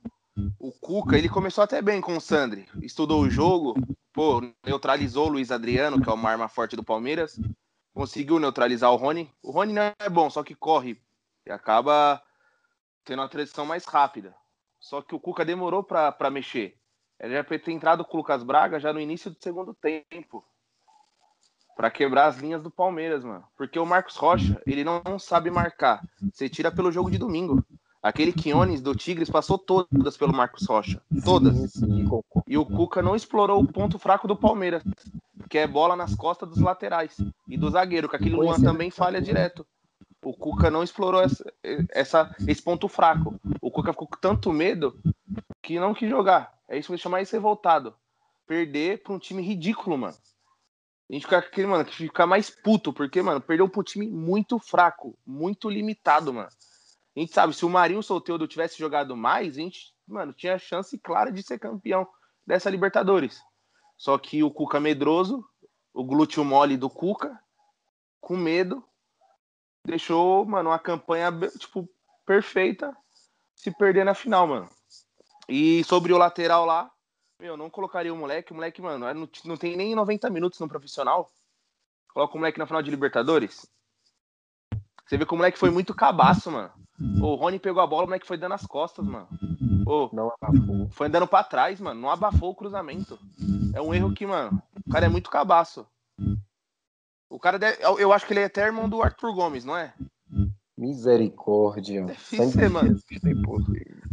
[0.59, 2.69] o Cuca, ele começou até bem com o Sandri.
[2.81, 3.75] Estudou o jogo,
[4.13, 7.39] pô, neutralizou o Luiz Adriano, que é uma arma forte do Palmeiras.
[7.95, 9.31] Conseguiu neutralizar o Rony.
[9.43, 11.01] O Rony não é bom, só que corre
[11.45, 12.23] e acaba
[13.05, 14.35] tendo uma transição mais rápida.
[14.81, 16.79] Só que o Cuca demorou pra mexer.
[17.21, 20.45] Ele já ter entrado com o Lucas Braga já no início do segundo tempo.
[21.77, 23.45] Pra quebrar as linhas do Palmeiras, mano.
[23.57, 26.03] Porque o Marcos Rocha, ele não sabe marcar.
[26.33, 27.65] Você tira pelo jogo de domingo.
[28.03, 31.01] Aquele Quiones do Tigres passou todas pelo Marcos Rocha.
[31.25, 31.57] Todas.
[31.57, 32.45] Sim, sim, concordo.
[32.49, 34.83] E o Cuca não explorou o ponto fraco do Palmeiras,
[35.49, 38.63] que é bola nas costas dos laterais e do zagueiro, que aquele Luan é.
[38.63, 39.65] também falha direto.
[40.25, 41.45] O Cuca não explorou essa,
[41.91, 43.41] essa- esse ponto fraco.
[43.61, 44.99] O Cuca ficou com tanto medo
[45.63, 46.53] que não quis jogar.
[46.69, 47.95] É isso que eu chamo mais revoltado.
[48.47, 50.15] Perder pra um time ridículo, mano.
[51.09, 54.09] A gente fica aquele, mano, que fica mais puto, porque, mano, perdeu pra um time
[54.09, 56.49] muito fraco, muito limitado, mano.
[57.17, 60.99] A gente sabe, se o Marinho Solteudo tivesse jogado mais, a gente, mano, tinha chance
[60.99, 62.09] clara de ser campeão
[62.47, 63.41] dessa Libertadores.
[63.97, 65.45] Só que o Cuca medroso,
[65.93, 67.39] o glúteo mole do Cuca,
[68.21, 68.83] com medo,
[69.85, 71.89] deixou, mano, uma campanha, tipo,
[72.25, 72.97] perfeita
[73.55, 74.69] se perder na final, mano.
[75.49, 76.91] E sobre o lateral lá,
[77.39, 78.53] meu, não colocaria o moleque.
[78.53, 81.31] O moleque, mano, não, não tem nem 90 minutos no profissional.
[82.15, 83.69] Coloca o moleque na final de Libertadores.
[85.13, 86.71] Você vê que o moleque foi muito cabaço, mano.
[87.21, 89.29] O Rony pegou a bola, o moleque foi dando as costas, mano.
[89.87, 90.89] Ô, Não abafou.
[90.91, 92.01] foi andando pra trás, mano.
[92.01, 93.19] Não abafou o cruzamento.
[93.75, 95.87] É um erro que, mano, o cara é muito cabaço.
[97.29, 99.93] O cara, deve, eu, acho que ele é até irmão do Arthur Gomes, não é?
[100.79, 102.07] Misericórdia.
[102.07, 102.99] Deve ser, de mano.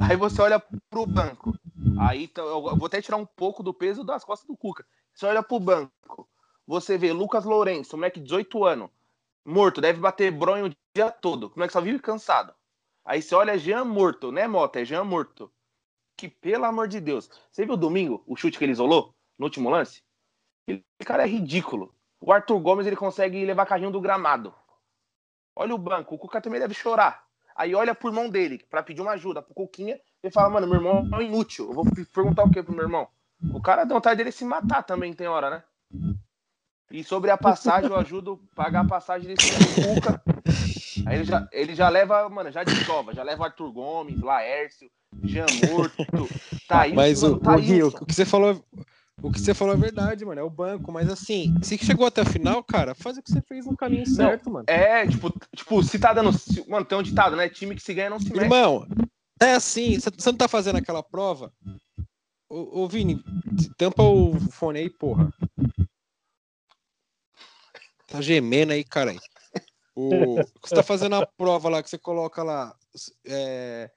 [0.01, 1.57] Aí você olha pro banco.
[1.97, 4.85] Aí tá- eu vou até tirar um pouco do peso das costas do Cuca.
[5.13, 6.27] Você olha pro banco.
[6.67, 8.89] Você vê Lucas Lourenço, moleque de 18 anos,
[9.45, 11.47] morto, deve bater bronho dia todo.
[11.47, 12.53] O moleque só vive cansado.
[13.05, 15.51] Aí você olha Jean morto, não é Mota, é Jean morto.
[16.17, 17.29] Que pelo amor de Deus.
[17.49, 20.03] Você viu domingo o chute que ele isolou no último lance?
[20.63, 21.95] Aquele cara é ridículo.
[22.19, 24.53] O Arthur Gomes ele consegue levar carrinho do gramado.
[25.55, 27.23] Olha o banco, o Cuca também deve chorar.
[27.55, 30.75] Aí olha pro irmão dele, pra pedir uma ajuda pro Cuquinha, e fala, mano, meu
[30.77, 31.67] irmão é inútil.
[31.67, 33.07] Eu vou perguntar o que pro meu irmão?
[33.53, 35.63] O cara dá vontade dele se matar também, tem hora, né?
[36.91, 40.21] E sobre a passagem, eu ajudo a pagar a passagem desse Cuca.
[41.05, 44.89] Aí ele já, ele já leva, mano, já desova, já leva o Arthur Gomes, Laércio,
[45.23, 46.29] Jean Morto,
[46.67, 48.63] Thaís, Mas o, mano, o Thaís, Gui, o, o que você falou.
[49.21, 50.39] O que você falou é verdade, mano.
[50.39, 50.93] É o banco.
[50.93, 54.05] Mas assim, se chegou até a final, cara, faz o que você fez no caminho
[54.05, 54.63] certo, mano.
[54.65, 56.31] É, tipo, tipo, se tá dando.
[56.69, 57.49] mano, tem um ditado, né?
[57.49, 58.45] Time que se ganha não se mexe.
[58.45, 58.87] Irmão,
[59.41, 61.51] é assim, você você não tá fazendo aquela prova?
[62.49, 63.21] Ô, ô Vini,
[63.77, 65.33] tampa o fone aí, porra.
[68.07, 69.19] Tá gemendo aí, caralho.
[70.01, 72.73] O, você tá fazendo a prova lá que você coloca lá.
[73.25, 73.91] É,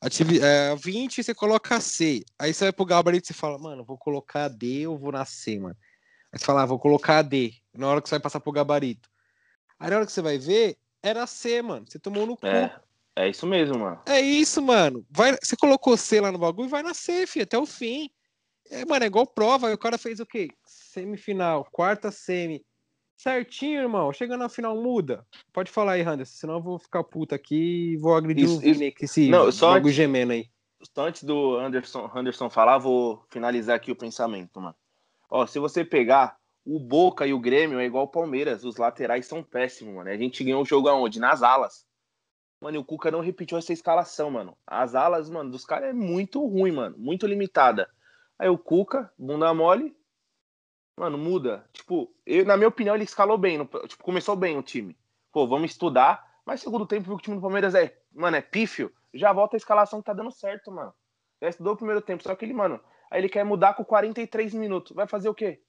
[0.00, 2.24] ativi, é, 20 você coloca C.
[2.38, 5.24] Aí você vai pro gabarito e você fala, mano, vou colocar D ou vou na
[5.24, 5.76] C, mano.
[6.32, 7.52] Aí você fala, ah, vou colocar D.
[7.74, 9.08] Na hora que você vai passar pro gabarito.
[9.80, 11.84] Aí na hora que você vai ver, era C, mano.
[11.88, 12.46] Você tomou no cu.
[12.46, 12.80] É,
[13.16, 14.00] é isso mesmo, mano.
[14.06, 15.04] É isso, mano.
[15.10, 18.08] Vai, você colocou C lá no bagulho e vai nascer, filho, até o fim.
[18.70, 19.66] É, mano, é igual prova.
[19.66, 20.50] Aí o cara fez o quê?
[20.64, 22.64] Semifinal, quarta semi.
[23.18, 24.12] Certinho, irmão.
[24.12, 25.26] Chegando na final, muda.
[25.52, 28.60] Pode falar aí, Anderson, senão eu vou ficar puto aqui e vou agredir Isso- o
[28.60, 30.46] Vini com esse Não, só antes- gemendo aí.
[30.80, 34.76] Então, antes do Anderson, Anderson falar, vou finalizar aqui o pensamento, mano.
[35.28, 39.26] Ó, se você pegar o Boca e o Grêmio é igual o Palmeiras, os laterais
[39.26, 40.08] são péssimos, mano.
[40.08, 41.18] A gente ganhou o jogo aonde?
[41.18, 41.84] Nas alas.
[42.60, 44.56] Mano, e o Cuca não repetiu essa escalação, mano.
[44.64, 46.96] As alas, mano, dos caras é muito ruim, mano.
[46.96, 47.88] Muito limitada.
[48.38, 49.96] Aí o Cuca, bunda mole,
[50.98, 51.64] mano, muda.
[51.72, 53.56] Tipo, eu, na minha opinião, ele escalou bem.
[53.58, 54.96] no- tipo, começou bem o time.
[55.32, 56.26] Pô, vamos estudar.
[56.44, 58.92] Mas segundo tempo, viu que o time do Palmeiras é, mano, é pífio.
[59.12, 60.92] Já volta a escalação que tá dando certo, mano.
[61.40, 62.22] Já estudou o primeiro tempo.
[62.22, 62.80] Só que ele, mano,
[63.10, 64.92] aí ele quer mudar com 43 minutos.
[64.94, 65.60] Vai fazer o quê?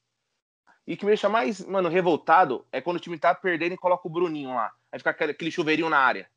[0.87, 3.77] E o que me deixa mais, mano, revoltado é quando o time tá perdendo e
[3.77, 4.71] coloca o Bruninho lá.
[4.91, 6.27] Aí fica aquele, chuveirinho na área.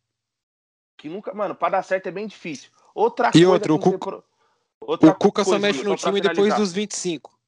[0.98, 2.70] Que nunca, mano, pra dar certo é bem difícil.
[2.94, 4.24] Outra E coisa outra, o Cuca- pro-
[4.80, 7.38] outra O Cuca só mexe no time depois dos 25.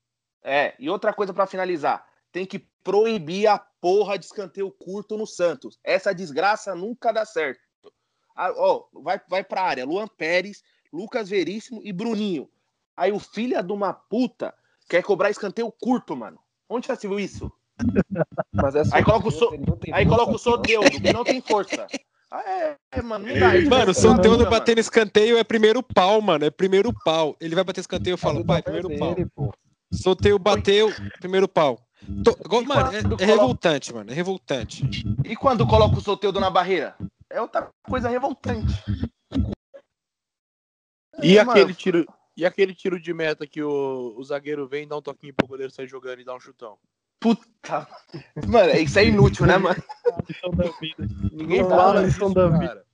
[0.44, 2.06] É, e outra coisa pra finalizar.
[2.30, 5.78] Tem que proibir a porra de escanteio curto no Santos.
[5.82, 7.60] Essa desgraça nunca dá certo.
[8.36, 9.86] Ah, ó, vai, vai pra área.
[9.86, 12.48] Luan Pérez, Lucas Veríssimo e Bruninho.
[12.96, 14.54] Aí o filho de uma puta
[14.88, 16.38] quer cobrar escanteio curto, mano.
[16.68, 17.50] Onde já se viu isso?
[18.52, 20.38] Mas é só Aí coloca o so- ele não tem Aí força, coloca o.
[20.38, 21.86] Soteudo, que não tem força.
[22.30, 23.54] Ah, é, é, mano, não dá.
[23.56, 26.44] Ele Mano, o vai- Soteudo batendo escanteio é primeiro pau, mano.
[26.44, 27.36] É primeiro pau.
[27.40, 29.14] Ele vai bater escanteio, eu falo, o pai, primeiro pau.
[29.14, 29.28] dele,
[29.90, 29.96] pô.
[29.96, 31.80] Soteio bateu, primeiro pau.
[32.22, 34.10] Tô- igual- mano, é, é revoltante, mano.
[34.10, 34.84] É revoltante.
[35.24, 36.96] E quando coloca o Soteudo na barreira?
[37.30, 38.72] É outra coisa revoltante.
[41.22, 41.74] E É, aquele mano.
[41.74, 42.06] tiro,
[42.36, 45.72] e aquele tiro de meta que o, o zagueiro vem, dá um toquinho pro goleiro
[45.72, 46.76] sair jogando e dá um chutão.
[47.20, 47.88] Puta.
[48.46, 49.82] Mano, isso é inútil, né, mano?
[51.32, 52.50] Ninguém fala vida.
[52.50, 52.84] cara.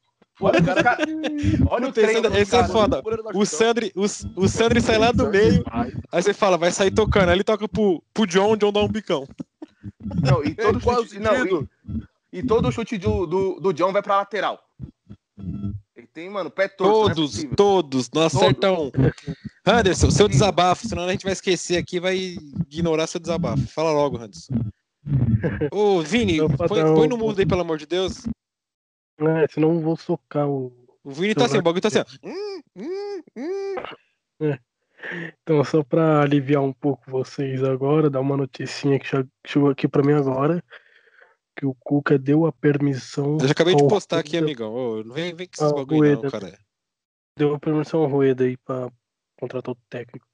[0.41, 0.99] Olha, o cara...
[1.71, 3.03] Olha o Puta, esse, treino é- esse é foda.
[3.35, 3.45] O.
[3.45, 4.05] Sandri, o,
[4.37, 5.65] o Sandri sai lá do meio,
[6.11, 7.29] aí você fala, vai sair tocando.
[7.29, 9.27] Aí ele toca pro, pro John, o John dá um bicão.
[10.23, 11.47] Não, e todo qual chute, o não,
[12.33, 14.59] e, e todo chute do, do, do John vai pra lateral.
[15.97, 16.93] Ele tem, mano, pé torto.
[16.93, 18.91] não é Todos, todos, não acerta um.
[19.67, 22.17] Anderson, seu desabafo, senão a gente vai esquecer aqui e vai
[22.71, 23.67] ignorar seu desabafo.
[23.69, 24.55] Fala logo, Anderson.
[25.71, 28.23] Ô, Vini, põe, põe no mudo aí, pelo amor de Deus.
[29.21, 30.73] É, senão eu vou socar o.
[31.03, 32.01] O Vini tá assim, o bagulho tá assim.
[32.23, 34.55] Hum, hum, hum.
[35.43, 39.07] Então, só pra aliviar um pouco vocês agora, dar uma noticinha que
[39.47, 40.63] chegou aqui pra mim agora.
[41.57, 43.37] Que o Cuca deu a permissão.
[43.41, 44.73] Eu já acabei de postar aqui, Rueda- amigão.
[44.75, 46.31] Ô, não vem, vem com esses bagulho não, Rueda.
[46.31, 46.59] cara.
[47.37, 48.91] Deu a permissão ao Rueda aí pra
[49.39, 50.27] contratar o técnico.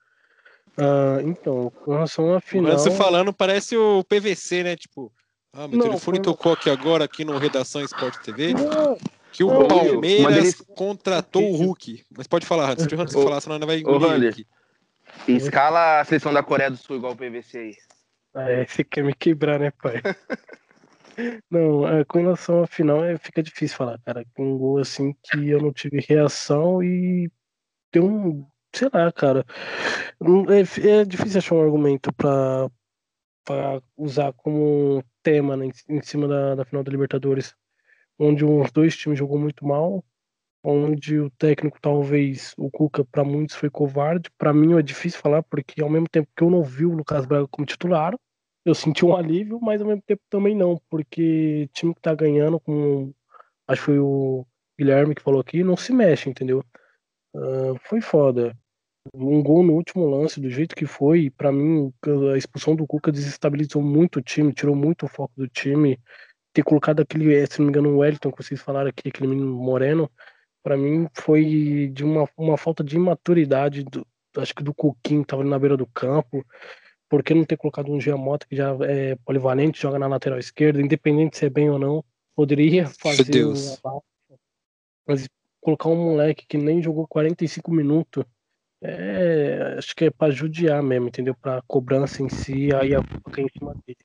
[0.76, 2.72] Ah, então, com relação à final.
[2.72, 4.76] Anderson falando parece o PVC, né?
[4.76, 5.12] Tipo,
[5.56, 8.96] ah, meu Não, telefone foi- tocou aqui agora, aqui no Redação Esporte TV, Não,
[9.32, 12.04] que o Will, Palmeiras eles- contratou o Hulk.
[12.16, 12.96] Mas pode falar, Anderson.
[12.96, 14.46] Deixa o Ô, falar, senão não vai engolir aqui.
[15.28, 17.74] Escala a seleção da Coreia do Sul igual o PVC aí.
[18.34, 19.94] É, você quer me quebrar, né, pai?
[21.50, 24.24] Não, é, com relação à final, é, fica difícil falar, cara.
[24.34, 27.30] Com um gol assim que eu não tive reação e
[27.90, 28.44] tem um.
[28.74, 29.42] Sei lá, cara.
[30.20, 30.60] Não- É,
[31.00, 32.68] é difícil achar um argumento pra,
[33.46, 37.54] pra usar como tema né, em, cima da, da final da Libertadores,
[38.18, 40.04] onde os dois times jogou muito mal,
[40.62, 44.30] onde o técnico, talvez, o Cuca, pra muitos foi covarde.
[44.36, 47.24] Pra mim é difícil falar, porque ao mesmo tempo que eu não vi o Lucas
[47.24, 48.14] Braga como titular,
[48.64, 52.58] eu senti um alívio, mas ao mesmo tempo também não, porque time que tá ganhando,
[52.58, 53.14] como
[53.68, 54.44] acho que foi o
[54.78, 56.64] Guilherme que falou aqui, não se mexe, entendeu?
[57.34, 58.56] Ah, foi foda.
[59.14, 61.92] Um gol no último lance, do jeito que foi, pra mim,
[62.32, 65.98] a expulsão do Cuca desestabilizou muito o time, tirou muito o foco do time.
[66.52, 69.28] Ter colocado aquele, eh, se não me engano, o Wellington, que vocês falaram aqui, aquele
[69.28, 70.10] menino moreno,
[70.62, 75.28] pra mim foi de uma, uma falta de imaturidade, do, acho que do Coquinho, que
[75.28, 76.44] tava ali na beira do campo.
[77.08, 80.82] Por que não ter colocado um Giamota, que já é polivalente, joga na lateral esquerda,
[80.82, 82.04] independente se é bem ou não,
[82.34, 83.78] poderia fazer Deus.
[83.82, 84.06] o abaixo.
[85.06, 85.28] Mas
[85.60, 88.24] colocar um moleque que nem jogou 45 minutos,
[88.88, 91.34] é, acho que é pra judiar mesmo, entendeu?
[91.34, 93.98] Pra cobrança em si, aí a culpa em cima dele.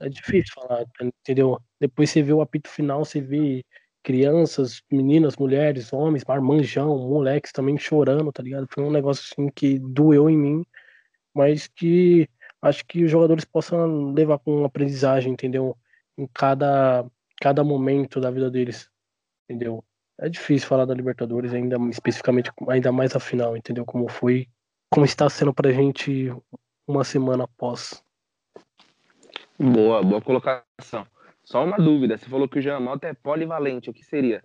[0.00, 1.58] É difícil falar, entendeu?
[1.80, 3.64] Depois você vê o apito final, você vê
[4.02, 8.66] crianças, meninas, mulheres, homens, marmanjão, moleques também chorando, tá ligado?
[8.72, 10.64] Foi um negócio assim que doeu em mim,
[11.34, 12.28] mas que
[12.62, 15.76] acho que os jogadores possam levar com aprendizagem, entendeu?
[16.16, 17.06] Em cada,
[17.40, 18.90] cada momento da vida deles,
[19.48, 19.84] entendeu?
[20.20, 23.84] É difícil falar da Libertadores, ainda especificamente, ainda mais a final, entendeu?
[23.84, 24.48] Como foi,
[24.90, 26.32] como está sendo pra gente
[26.86, 28.02] uma semana após.
[29.58, 31.06] Boa, boa colocação.
[31.44, 34.42] Só uma dúvida, você falou que o Giamota é polivalente, o que seria?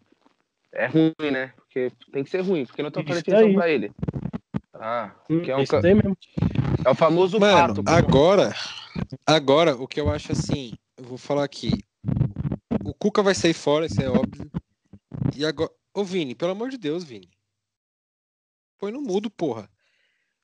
[0.72, 1.54] É ruim, né?
[1.58, 3.54] Porque tem que ser ruim, porque não estão fazendo aí.
[3.54, 3.92] pra ele.
[4.74, 6.18] Ah, que é, um, Isso mesmo.
[6.84, 7.84] é o famoso Mano, pato.
[7.86, 8.54] agora,
[9.26, 11.72] agora, o que eu acho assim, eu vou falar aqui.
[12.84, 14.50] O Cuca vai sair fora, isso é óbvio.
[15.36, 15.72] E agora.
[15.94, 17.30] Ô, Vini, pelo amor de Deus, Vini.
[18.80, 19.70] Põe no mudo, porra.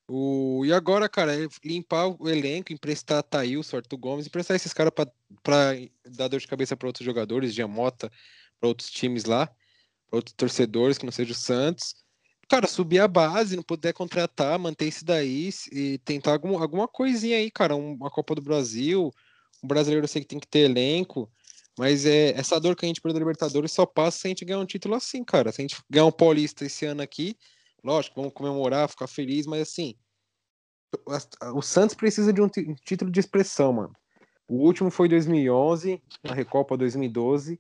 [0.08, 0.64] O...
[0.66, 5.08] E agora, cara, é limpar o elenco, emprestar Thailson, Arthur Gomes, emprestar esses caras pra,
[5.44, 5.74] pra
[6.06, 8.12] dar dor de cabeça pra outros jogadores, Giamota,
[8.60, 9.48] pra outros times lá,
[10.08, 11.96] pra outros torcedores que não seja o Santos.
[12.48, 17.38] Cara, subir a base, não puder contratar, manter isso daí e tentar algum, alguma coisinha
[17.38, 17.76] aí, cara.
[17.76, 19.12] um- uma Copa do Brasil,
[19.64, 21.32] um brasileiro eu sei que tem que ter elenco,
[21.80, 24.44] mas é essa dor que a gente perdeu da Libertadores só passa se a gente
[24.44, 25.50] ganhar um título assim, cara.
[25.50, 27.38] Se a gente ganhar um Paulista esse ano aqui,
[27.82, 29.96] lógico, vamos comemorar, ficar feliz, mas assim,
[31.54, 33.94] o- Santos precisa de um título de expressão, mano.
[34.46, 37.58] O último foi em 2011, a Recopa 2012.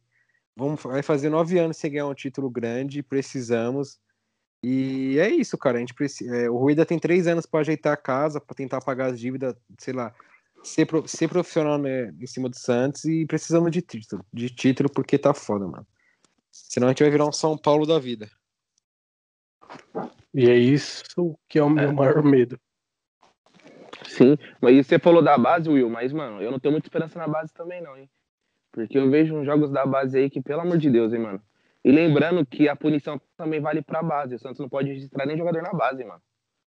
[0.53, 4.01] Vamos, vai fazer nove anos sem ganhar um título grande, precisamos.
[4.61, 5.77] E é isso, cara.
[5.77, 8.81] A gente precisa, é, o Rueda tem três anos para ajeitar a casa, para tentar
[8.81, 10.13] pagar as dívidas, sei lá,
[10.63, 14.89] ser, pro, ser profissional né, em cima do Santos e precisamos de título, de título
[14.89, 15.87] porque tá foda, mano.
[16.51, 18.29] Senão a gente vai virar um São Paulo da vida.
[20.33, 22.59] E é isso que é o meu maior medo.
[24.05, 27.27] Sim, mas você falou da base, Will, mas, mano, eu não tenho muita esperança na
[27.27, 28.09] base também, não, hein?
[28.71, 31.41] Porque eu vejo uns jogos da base aí que, pelo amor de Deus, hein, mano.
[31.83, 34.35] E lembrando que a punição também vale pra base.
[34.35, 36.21] O Santos não pode registrar nem jogador na base, mano.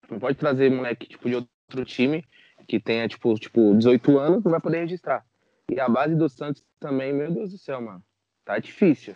[0.09, 2.25] Não pode trazer moleque, tipo, de outro time
[2.67, 5.25] que tenha, tipo, tipo 18 anos, não vai poder registrar.
[5.69, 8.03] E a base do Santos também, meu Deus do céu, mano.
[8.43, 9.15] Tá difícil.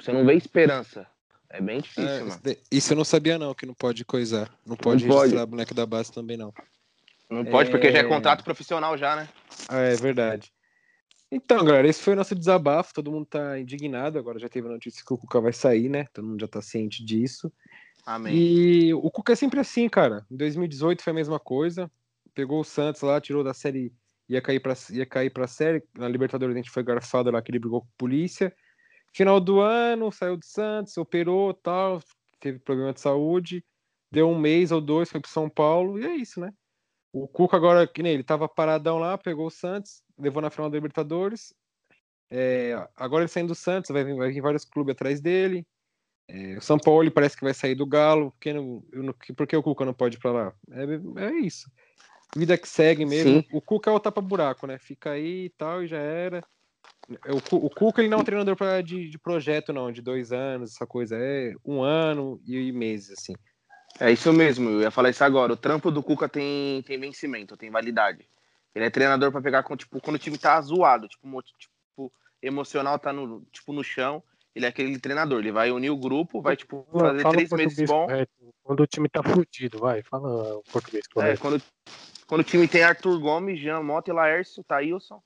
[0.00, 1.06] Você não vê esperança.
[1.48, 2.40] É bem difícil, É, mano.
[2.70, 4.48] isso eu não sabia, não, que não pode coisar.
[4.64, 5.20] Não pode pode.
[5.22, 6.52] registrar boneco da base também, não.
[7.28, 8.04] Não pode, porque já é É.
[8.08, 9.28] contrato profissional já, né?
[9.68, 10.52] Ah, é verdade.
[11.30, 12.92] Então, galera, esse foi o nosso desabafo.
[12.94, 14.18] Todo mundo tá indignado.
[14.18, 16.06] Agora já teve a notícia que o Cuca vai sair, né?
[16.12, 17.52] Todo mundo já tá ciente disso.
[18.04, 18.34] Amém.
[18.34, 20.26] E o Cuca é sempre assim, cara.
[20.30, 21.90] Em 2018 foi a mesma coisa.
[22.34, 23.92] Pegou o Santos lá, tirou da série,
[24.28, 25.82] ia cair pra, ia cair pra série.
[25.96, 28.54] Na Libertadores a gente foi garfado lá, que ele brigou com a polícia.
[29.12, 32.00] Final do ano, saiu do Santos, operou tal,
[32.38, 33.64] teve problema de saúde.
[34.12, 36.52] Deu um mês ou dois, foi pro São Paulo, e é isso, né?
[37.12, 40.70] O Cuca agora, que nem ele, tava paradão lá, pegou o Santos, levou na final
[40.70, 41.52] da Libertadores.
[42.30, 45.66] É, agora ele saindo do Santos, vai vir, vai vir vários clubes atrás dele.
[46.28, 48.30] É, o São Paulo ele parece que vai sair do Galo.
[48.30, 50.54] Porque, não, eu não- por que o Cuca não pode ir pra lá?
[50.70, 51.68] É, é isso.
[52.36, 53.40] Vida que segue mesmo.
[53.40, 53.44] Sim.
[53.52, 54.78] O Cuca é o tapa-buraco, né?
[54.78, 56.44] Fica aí e tal, e já era.
[57.28, 60.00] O, Cu- o Cuca ele não é um treinador pra, de, de projeto, não, de
[60.00, 61.16] dois anos, essa coisa.
[61.18, 63.34] É um ano e, e meses, assim.
[63.98, 65.52] É isso mesmo, eu ia falar isso agora.
[65.52, 68.28] O trampo do Cuca tem, tem vencimento, tem validade.
[68.74, 72.98] Ele é treinador pra pegar com, tipo, quando o time tá zoado, tipo, tipo, emocional
[72.98, 74.22] tá no, tipo, no chão.
[74.54, 77.88] Ele é aquele treinador, ele vai unir o grupo, vai, tipo, fazer Fala três meses
[77.88, 78.06] bom.
[78.06, 78.30] correto.
[78.62, 81.40] Quando o time tá fudido, vai, fala o português É, correto.
[81.40, 81.62] quando,
[82.30, 85.20] quando o time tem Arthur Gomes, Jean Mota, Laércio, Thailson,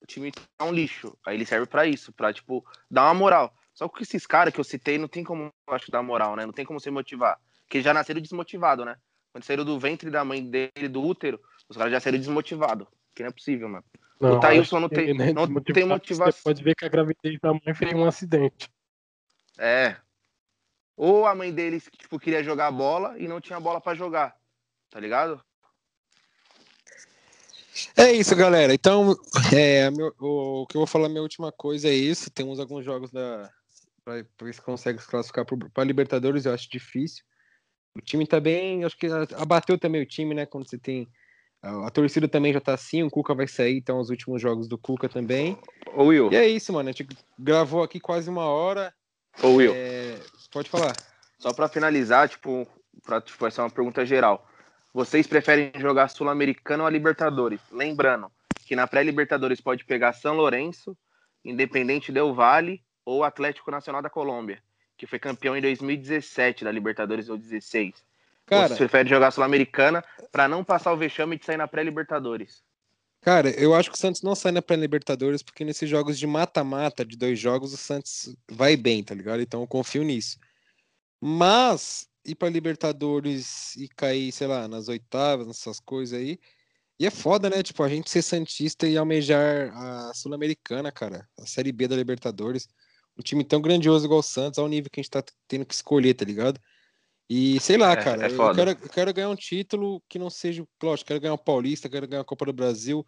[0.00, 1.18] o time tá um lixo.
[1.26, 3.52] Aí ele serve pra isso, pra, tipo, dar uma moral.
[3.74, 6.46] Só que esses caras que eu citei, não tem como, acho, dar moral, né?
[6.46, 7.40] Não tem como se motivar.
[7.62, 8.96] Porque já nasceram desmotivados, né?
[9.32, 12.86] Quando saíram do ventre da mãe dele, do útero, os caras já saíram desmotivados.
[13.12, 13.84] Que não é possível, mano.
[14.20, 16.32] o Thailson acho não tem- ele é não desmotivado, tem motivação.
[16.32, 18.70] Você pode ver que a gravidez da mãe foi um acidente.
[19.58, 19.96] É.
[20.96, 24.36] Ou a mãe deles, tipo, queria jogar bola e não tinha bola pra jogar.
[24.88, 25.44] Tá ligado?
[27.96, 28.72] É isso, galera.
[28.74, 29.14] Então,
[29.54, 32.30] é, meu- o, o que eu vou falar, minha última coisa é isso.
[32.30, 33.50] Temos alguns jogos da.
[34.04, 37.24] Pra, pra ver se consegue se classificar para Libertadores, eu acho difícil.
[37.96, 39.06] O time tá bem, acho que
[39.36, 40.46] abateu também o time, né?
[40.46, 41.08] Quando você tem.
[41.62, 44.68] A, a torcida também já tá assim, o Cuca vai sair, então os últimos jogos
[44.68, 45.58] do Cuca também.
[45.94, 46.30] Ô, Will.
[46.32, 46.88] E é isso, mano.
[46.88, 47.08] A gente
[47.38, 48.94] gravou aqui quase uma hora.
[49.42, 49.72] Ô, Will.
[49.74, 50.18] É,
[50.52, 50.92] pode falar.
[51.38, 52.66] Só pra finalizar, tipo,
[53.04, 54.46] pra, tipo, essa é uma pergunta geral.
[54.96, 57.60] Vocês preferem jogar Sul-Americano ou a Libertadores?
[57.70, 58.32] Lembrando
[58.64, 60.96] que na pré-Libertadores pode pegar São Lourenço,
[61.44, 64.58] Independente Del Vale ou Atlético Nacional da Colômbia,
[64.96, 67.92] que foi campeão em 2017 da Libertadores ou 16.
[68.46, 72.62] Cara, Vocês preferem jogar Sul-Americana pra não passar o vexame de sair na pré-Libertadores?
[73.20, 77.04] Cara, eu acho que o Santos não sai na pré-Libertadores porque nesses jogos de mata-mata,
[77.04, 79.42] de dois jogos, o Santos vai bem, tá ligado?
[79.42, 80.38] Então eu confio nisso.
[81.20, 86.38] Mas ir pra Libertadores e cair, sei lá, nas oitavas, nessas coisas aí.
[86.98, 87.62] E é foda, né?
[87.62, 91.28] Tipo, a gente ser Santista e almejar a Sul-Americana, cara.
[91.38, 92.66] A Série B da Libertadores.
[93.18, 95.74] Um time tão grandioso igual o Santos, ao nível que a gente tá tendo que
[95.74, 96.60] escolher, tá ligado?
[97.28, 98.54] E sei lá, É, cara, é eu, foda.
[98.54, 102.06] quero, eu quero ganhar um título que não seja, lógico, quero ganhar o Paulista, quero
[102.06, 103.04] ganhar a Copa do Brasil,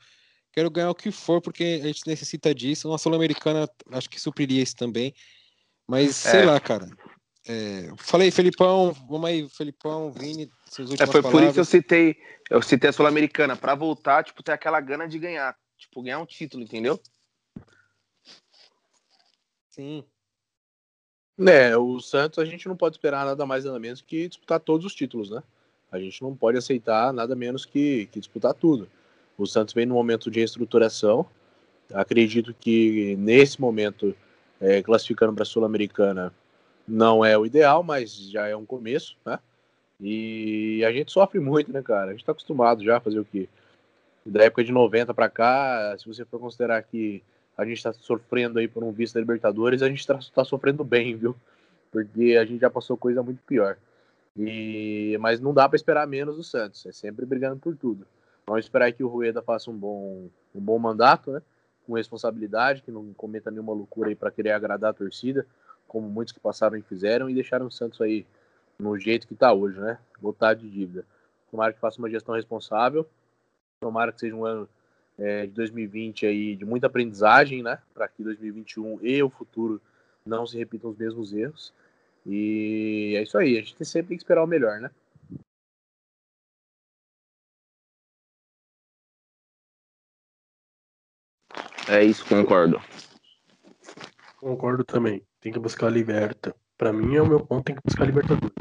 [0.52, 2.88] quero ganhar o que for, porque a gente necessita disso.
[2.88, 5.14] Uma Sul-Americana acho que supriria isso também.
[5.86, 6.44] Mas sei É.
[6.44, 6.88] lá, cara.
[7.48, 11.64] É, falei, Felipão, vamos aí, Felipão, Vini, suas É, últimas foi por isso que eu
[11.64, 11.68] palavras.
[11.68, 12.16] citei,
[12.50, 15.56] eu citei a Sul-Americana, pra voltar, tipo, ter aquela gana de ganhar.
[15.78, 17.00] Tipo, ganhar um título, entendeu?
[19.70, 20.04] Sim.
[21.38, 24.84] É, o Santos a gente não pode esperar nada mais nada menos que disputar todos
[24.84, 25.42] os títulos, né?
[25.90, 28.90] A gente não pode aceitar nada menos que, que disputar tudo.
[29.38, 31.24] O Santos vem num momento de reestruturação.
[31.94, 34.14] Acredito que nesse momento,
[34.60, 36.34] é, classificando para a Sul-Americana
[36.88, 39.38] não é o ideal, mas já é um começo, né?
[40.00, 42.10] E a gente sofre muito, né, cara?
[42.10, 43.48] A gente tá acostumado já a fazer o quê?
[44.24, 47.22] Da época de 90 para cá, se você for considerar que
[47.56, 50.84] a gente está sofrendo aí por um vice da Libertadores, a gente está tá sofrendo
[50.84, 51.34] bem, viu?
[51.90, 53.76] Porque a gente já passou coisa muito pior.
[54.36, 58.06] E mas não dá para esperar menos do Santos, é sempre brigando por tudo.
[58.46, 61.42] Vamos esperar que o Rueda faça um bom, um bom mandato, né?
[61.86, 65.44] Com responsabilidade, que não cometa nenhuma loucura aí para querer agradar a torcida.
[65.88, 68.24] Como muitos que passaram e fizeram, e deixaram o Santos aí
[68.78, 69.98] no jeito que está hoje, né?
[70.22, 71.04] Lotado de dívida.
[71.50, 73.08] Tomara que faça uma gestão responsável.
[73.80, 74.68] Tomara que seja um ano
[75.18, 77.78] é, de 2020 aí de muita aprendizagem, né?
[77.92, 79.80] Para que 2021 e o futuro
[80.24, 81.72] não se repitam os mesmos erros.
[82.24, 84.90] E é isso aí, a gente sempre tem que esperar o melhor, né?
[91.88, 92.78] É isso, concordo.
[94.36, 95.27] Concordo também.
[95.40, 96.54] Tem que buscar a liberta.
[96.76, 98.54] Pra mim é o meu ponto, tem que buscar a Libertadores.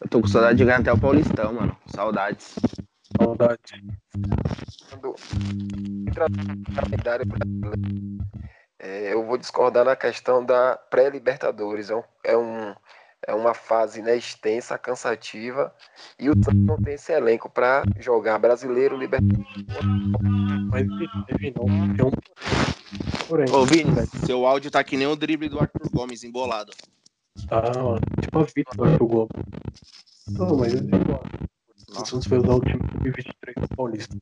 [0.00, 1.76] Eu tô com saudade de ganhar até o Paulistão, mano.
[1.86, 2.56] Saudades.
[3.16, 3.60] Saudade.
[4.90, 5.14] Quando
[6.74, 8.24] calendário brasileiro,
[8.80, 11.88] é, eu vou discordar na questão da pré-Libertadores.
[11.90, 12.74] É, um, é, um,
[13.28, 15.72] é uma fase né, extensa, cansativa,
[16.18, 19.46] e o Santos não tem esse elenco para jogar brasileiro, Libertadores.
[20.68, 21.24] Mas não.
[21.26, 22.10] Tem um...
[23.26, 23.90] Porém, Ô, Vini,
[24.26, 26.72] seu áudio tá que nem o drible do Arthur Gomes embolado.
[27.48, 29.34] tá, ó, tipo a vitória do Globo.
[30.28, 31.22] Não, mas é igual.
[31.88, 34.16] O Santos vai usar o time 2023 do Paulista.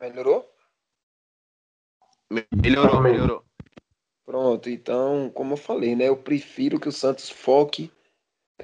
[0.00, 0.48] Melhorou?
[2.30, 3.44] Me- Melhorou, melhorou.
[4.24, 6.08] Pronto, então, como eu falei, né?
[6.08, 7.90] Eu prefiro que o Santos foque.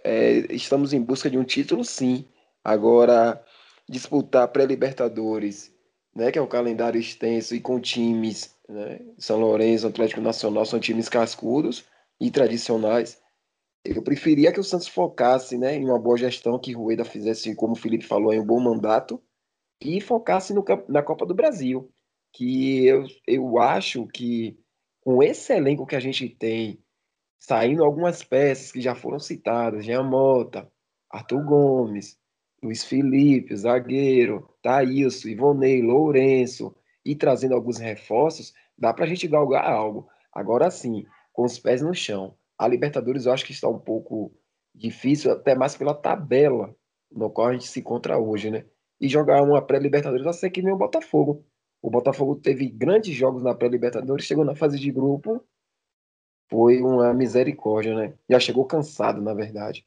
[0.05, 2.25] é, estamos em busca de um título, sim.
[2.63, 3.45] Agora,
[3.89, 5.75] disputar pré-Libertadores,
[6.19, 6.33] né?
[6.33, 9.01] Que é um calendário extenso e com times, né?
[9.17, 11.85] São Lourenço, Atlético Nacional, são times cascudos
[12.21, 13.21] e tradicionais.
[13.85, 17.73] Eu preferia que o Santos focasse, né, em uma boa gestão, que Rueda fizesse, como
[17.73, 19.23] o Felipe falou, em um bom mandato
[19.81, 21.89] e focasse no, na Copa do Brasil.
[22.33, 24.59] Que eu, eu acho que
[25.01, 26.83] com esse elenco que a gente tem,
[27.39, 30.71] saindo algumas peças que já foram citadas, Jean Mota,
[31.11, 32.18] Arthur Gomes,
[32.63, 40.09] Luiz Felipe, zagueiro, Thailson, Ivonei, Lourenço, e trazendo alguns reforços, dá pra gente galgar algo.
[40.33, 42.35] Agora sim, com os pés no chão.
[42.59, 44.33] A Libertadores eu acho que está um pouco
[44.75, 46.75] difícil, até mais pela tabela
[47.11, 48.65] no qual a gente se encontra hoje, né?
[49.01, 51.45] E jogar uma pré-Libertadores vai ser que nem o Botafogo.
[51.81, 55.43] O Botafogo teve grandes jogos na pré-Libertadores, chegou na fase de grupo,
[56.51, 58.15] foi uma misericórdia, né?
[58.29, 59.87] Já chegou cansado, na verdade.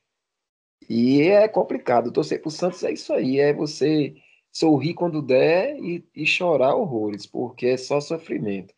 [0.90, 2.12] E é complicado.
[2.12, 4.16] Torcer pro Santos é isso aí, é você
[4.52, 8.74] sorrir quando der e, e chorar horrores, porque é só sofrimento.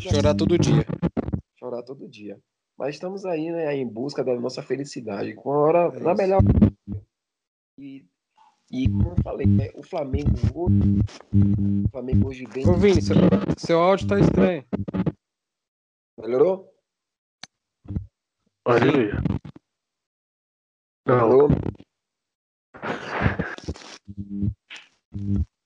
[0.00, 0.84] Chorar todo dia.
[1.58, 2.38] Chorar todo dia.
[2.76, 6.22] Mas estamos aí, né, em busca da nossa felicidade, com a hora, É na isso.
[6.22, 6.42] melhor.
[7.78, 8.04] E,
[8.70, 11.00] e como eu falei, né, o Flamengo hoje,
[11.86, 12.68] o Flamengo hoje bem.
[12.68, 13.16] Ô, Vini, seu,
[13.56, 14.64] seu áudio tá estranho.
[16.18, 16.74] Melhorou?
[18.64, 19.22] Aleluia.
[21.06, 21.48] Não, Melhorou?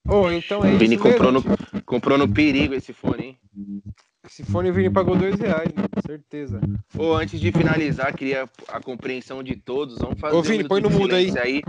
[0.09, 1.51] Ô, então é O Vini comprou mesmo.
[1.73, 3.83] no, comprou no perigo esse fone, hein?
[4.25, 5.89] Esse fone o Vini pagou dois reais, mano.
[6.07, 6.61] Certeza.
[6.97, 9.99] Ô, antes de finalizar, queria a compreensão de todos.
[9.99, 11.31] Vamos fazer Ô, um Vini, minuto põe no mudo aí.
[11.31, 11.63] silêncio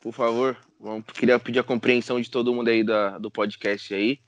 [0.00, 4.20] Por favor, vamos, queria pedir a compreensão de todo mundo aí da, do podcast aí.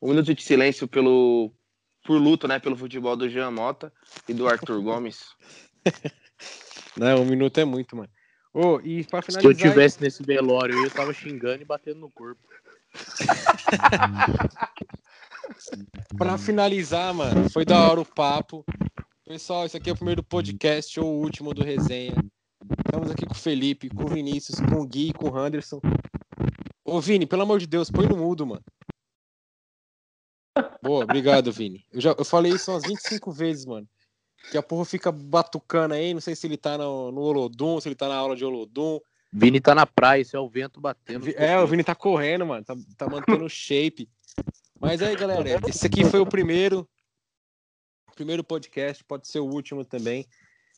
[0.00, 1.52] Um minuto de silêncio pelo
[2.04, 3.92] por luto, né, pelo futebol do Jean Mota
[4.28, 5.24] e do Arthur Gomes.
[6.96, 8.10] Não, um minuto é muito, mano.
[8.52, 9.70] Ô, e pra Se eu finalizar.
[9.70, 12.40] tivesse nesse velório eu tava xingando e batendo no corpo.
[16.16, 18.64] Pra finalizar, mano, foi da hora o papo.
[19.24, 22.14] Pessoal, esse aqui é o primeiro podcast ou o último do resenha.
[22.86, 25.80] Estamos aqui com o Felipe, com o Vinícius, com o Gui, com o Anderson.
[26.84, 28.62] Ô, Vini, pelo amor de Deus, põe no mudo, mano.
[30.82, 31.84] Boa, obrigado, Vini.
[31.90, 33.88] Eu, já, eu falei isso umas 25 vezes, mano.
[34.50, 37.88] Que a porra fica batucando aí, não sei se ele tá no, no Olodum, se
[37.88, 38.98] ele tá na aula de Olodum.
[39.32, 41.26] Vini tá na praia, isso é o vento batendo.
[41.36, 42.62] É, o Vini tá correndo, mano.
[42.64, 44.08] Tá, tá mantendo o shape.
[44.78, 46.86] Mas aí, galera, esse aqui foi o primeiro.
[48.14, 50.26] Primeiro podcast, pode ser o último também.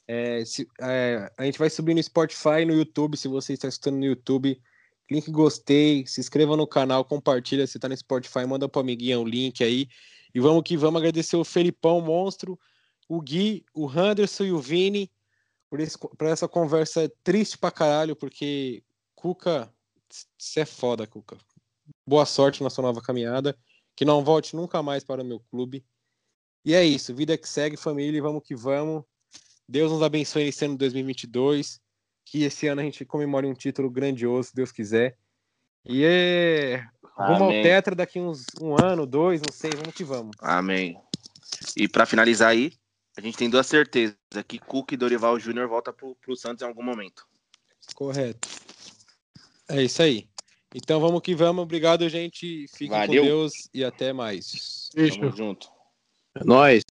[0.06, 3.16] É, se- é, a gente vai subir no Spotify e no YouTube.
[3.16, 4.60] Se você está escutando no YouTube,
[5.08, 7.66] clique em gostei, se inscreva no canal, compartilha.
[7.66, 9.88] Se tá no Spotify, manda pro amiguinho o link aí.
[10.32, 12.58] E vamos que vamos agradecer o Felipão Monstro,
[13.08, 15.10] o Gui, o Anderson e o Vini
[15.70, 18.82] por, esse, por essa conversa triste pra caralho, porque
[19.14, 19.72] Cuca,
[20.38, 21.36] você é foda, Cuca.
[22.06, 23.56] Boa sorte na sua nova caminhada.
[23.96, 25.84] Que não volte nunca mais para o meu clube.
[26.64, 27.14] E é isso.
[27.14, 28.22] Vida que segue, família.
[28.22, 29.04] Vamos que vamos.
[29.68, 31.80] Deus nos abençoe nesse ano de 2022.
[32.24, 35.16] Que esse ano a gente comemore um título grandioso, se Deus quiser.
[35.84, 36.84] E é.
[37.16, 37.50] Rumo ao.
[37.50, 39.70] Tetra daqui uns um ano, dois, não sei.
[39.70, 40.36] Vamos que vamos.
[40.40, 40.96] Amém.
[41.76, 42.72] E pra finalizar aí,
[43.16, 46.66] a gente tem duas certezas, que Cuca e Dorival Júnior volta pro, pro Santos em
[46.66, 47.26] algum momento.
[47.94, 48.48] Correto.
[49.68, 50.28] É isso aí.
[50.74, 51.62] Então vamos que vamos.
[51.62, 52.66] Obrigado, gente.
[52.68, 53.22] Fiquem Valeu.
[53.22, 54.90] com Deus e até mais.
[54.94, 55.20] Beijo.
[55.20, 55.68] Tamo junto.
[56.34, 56.82] É nóis.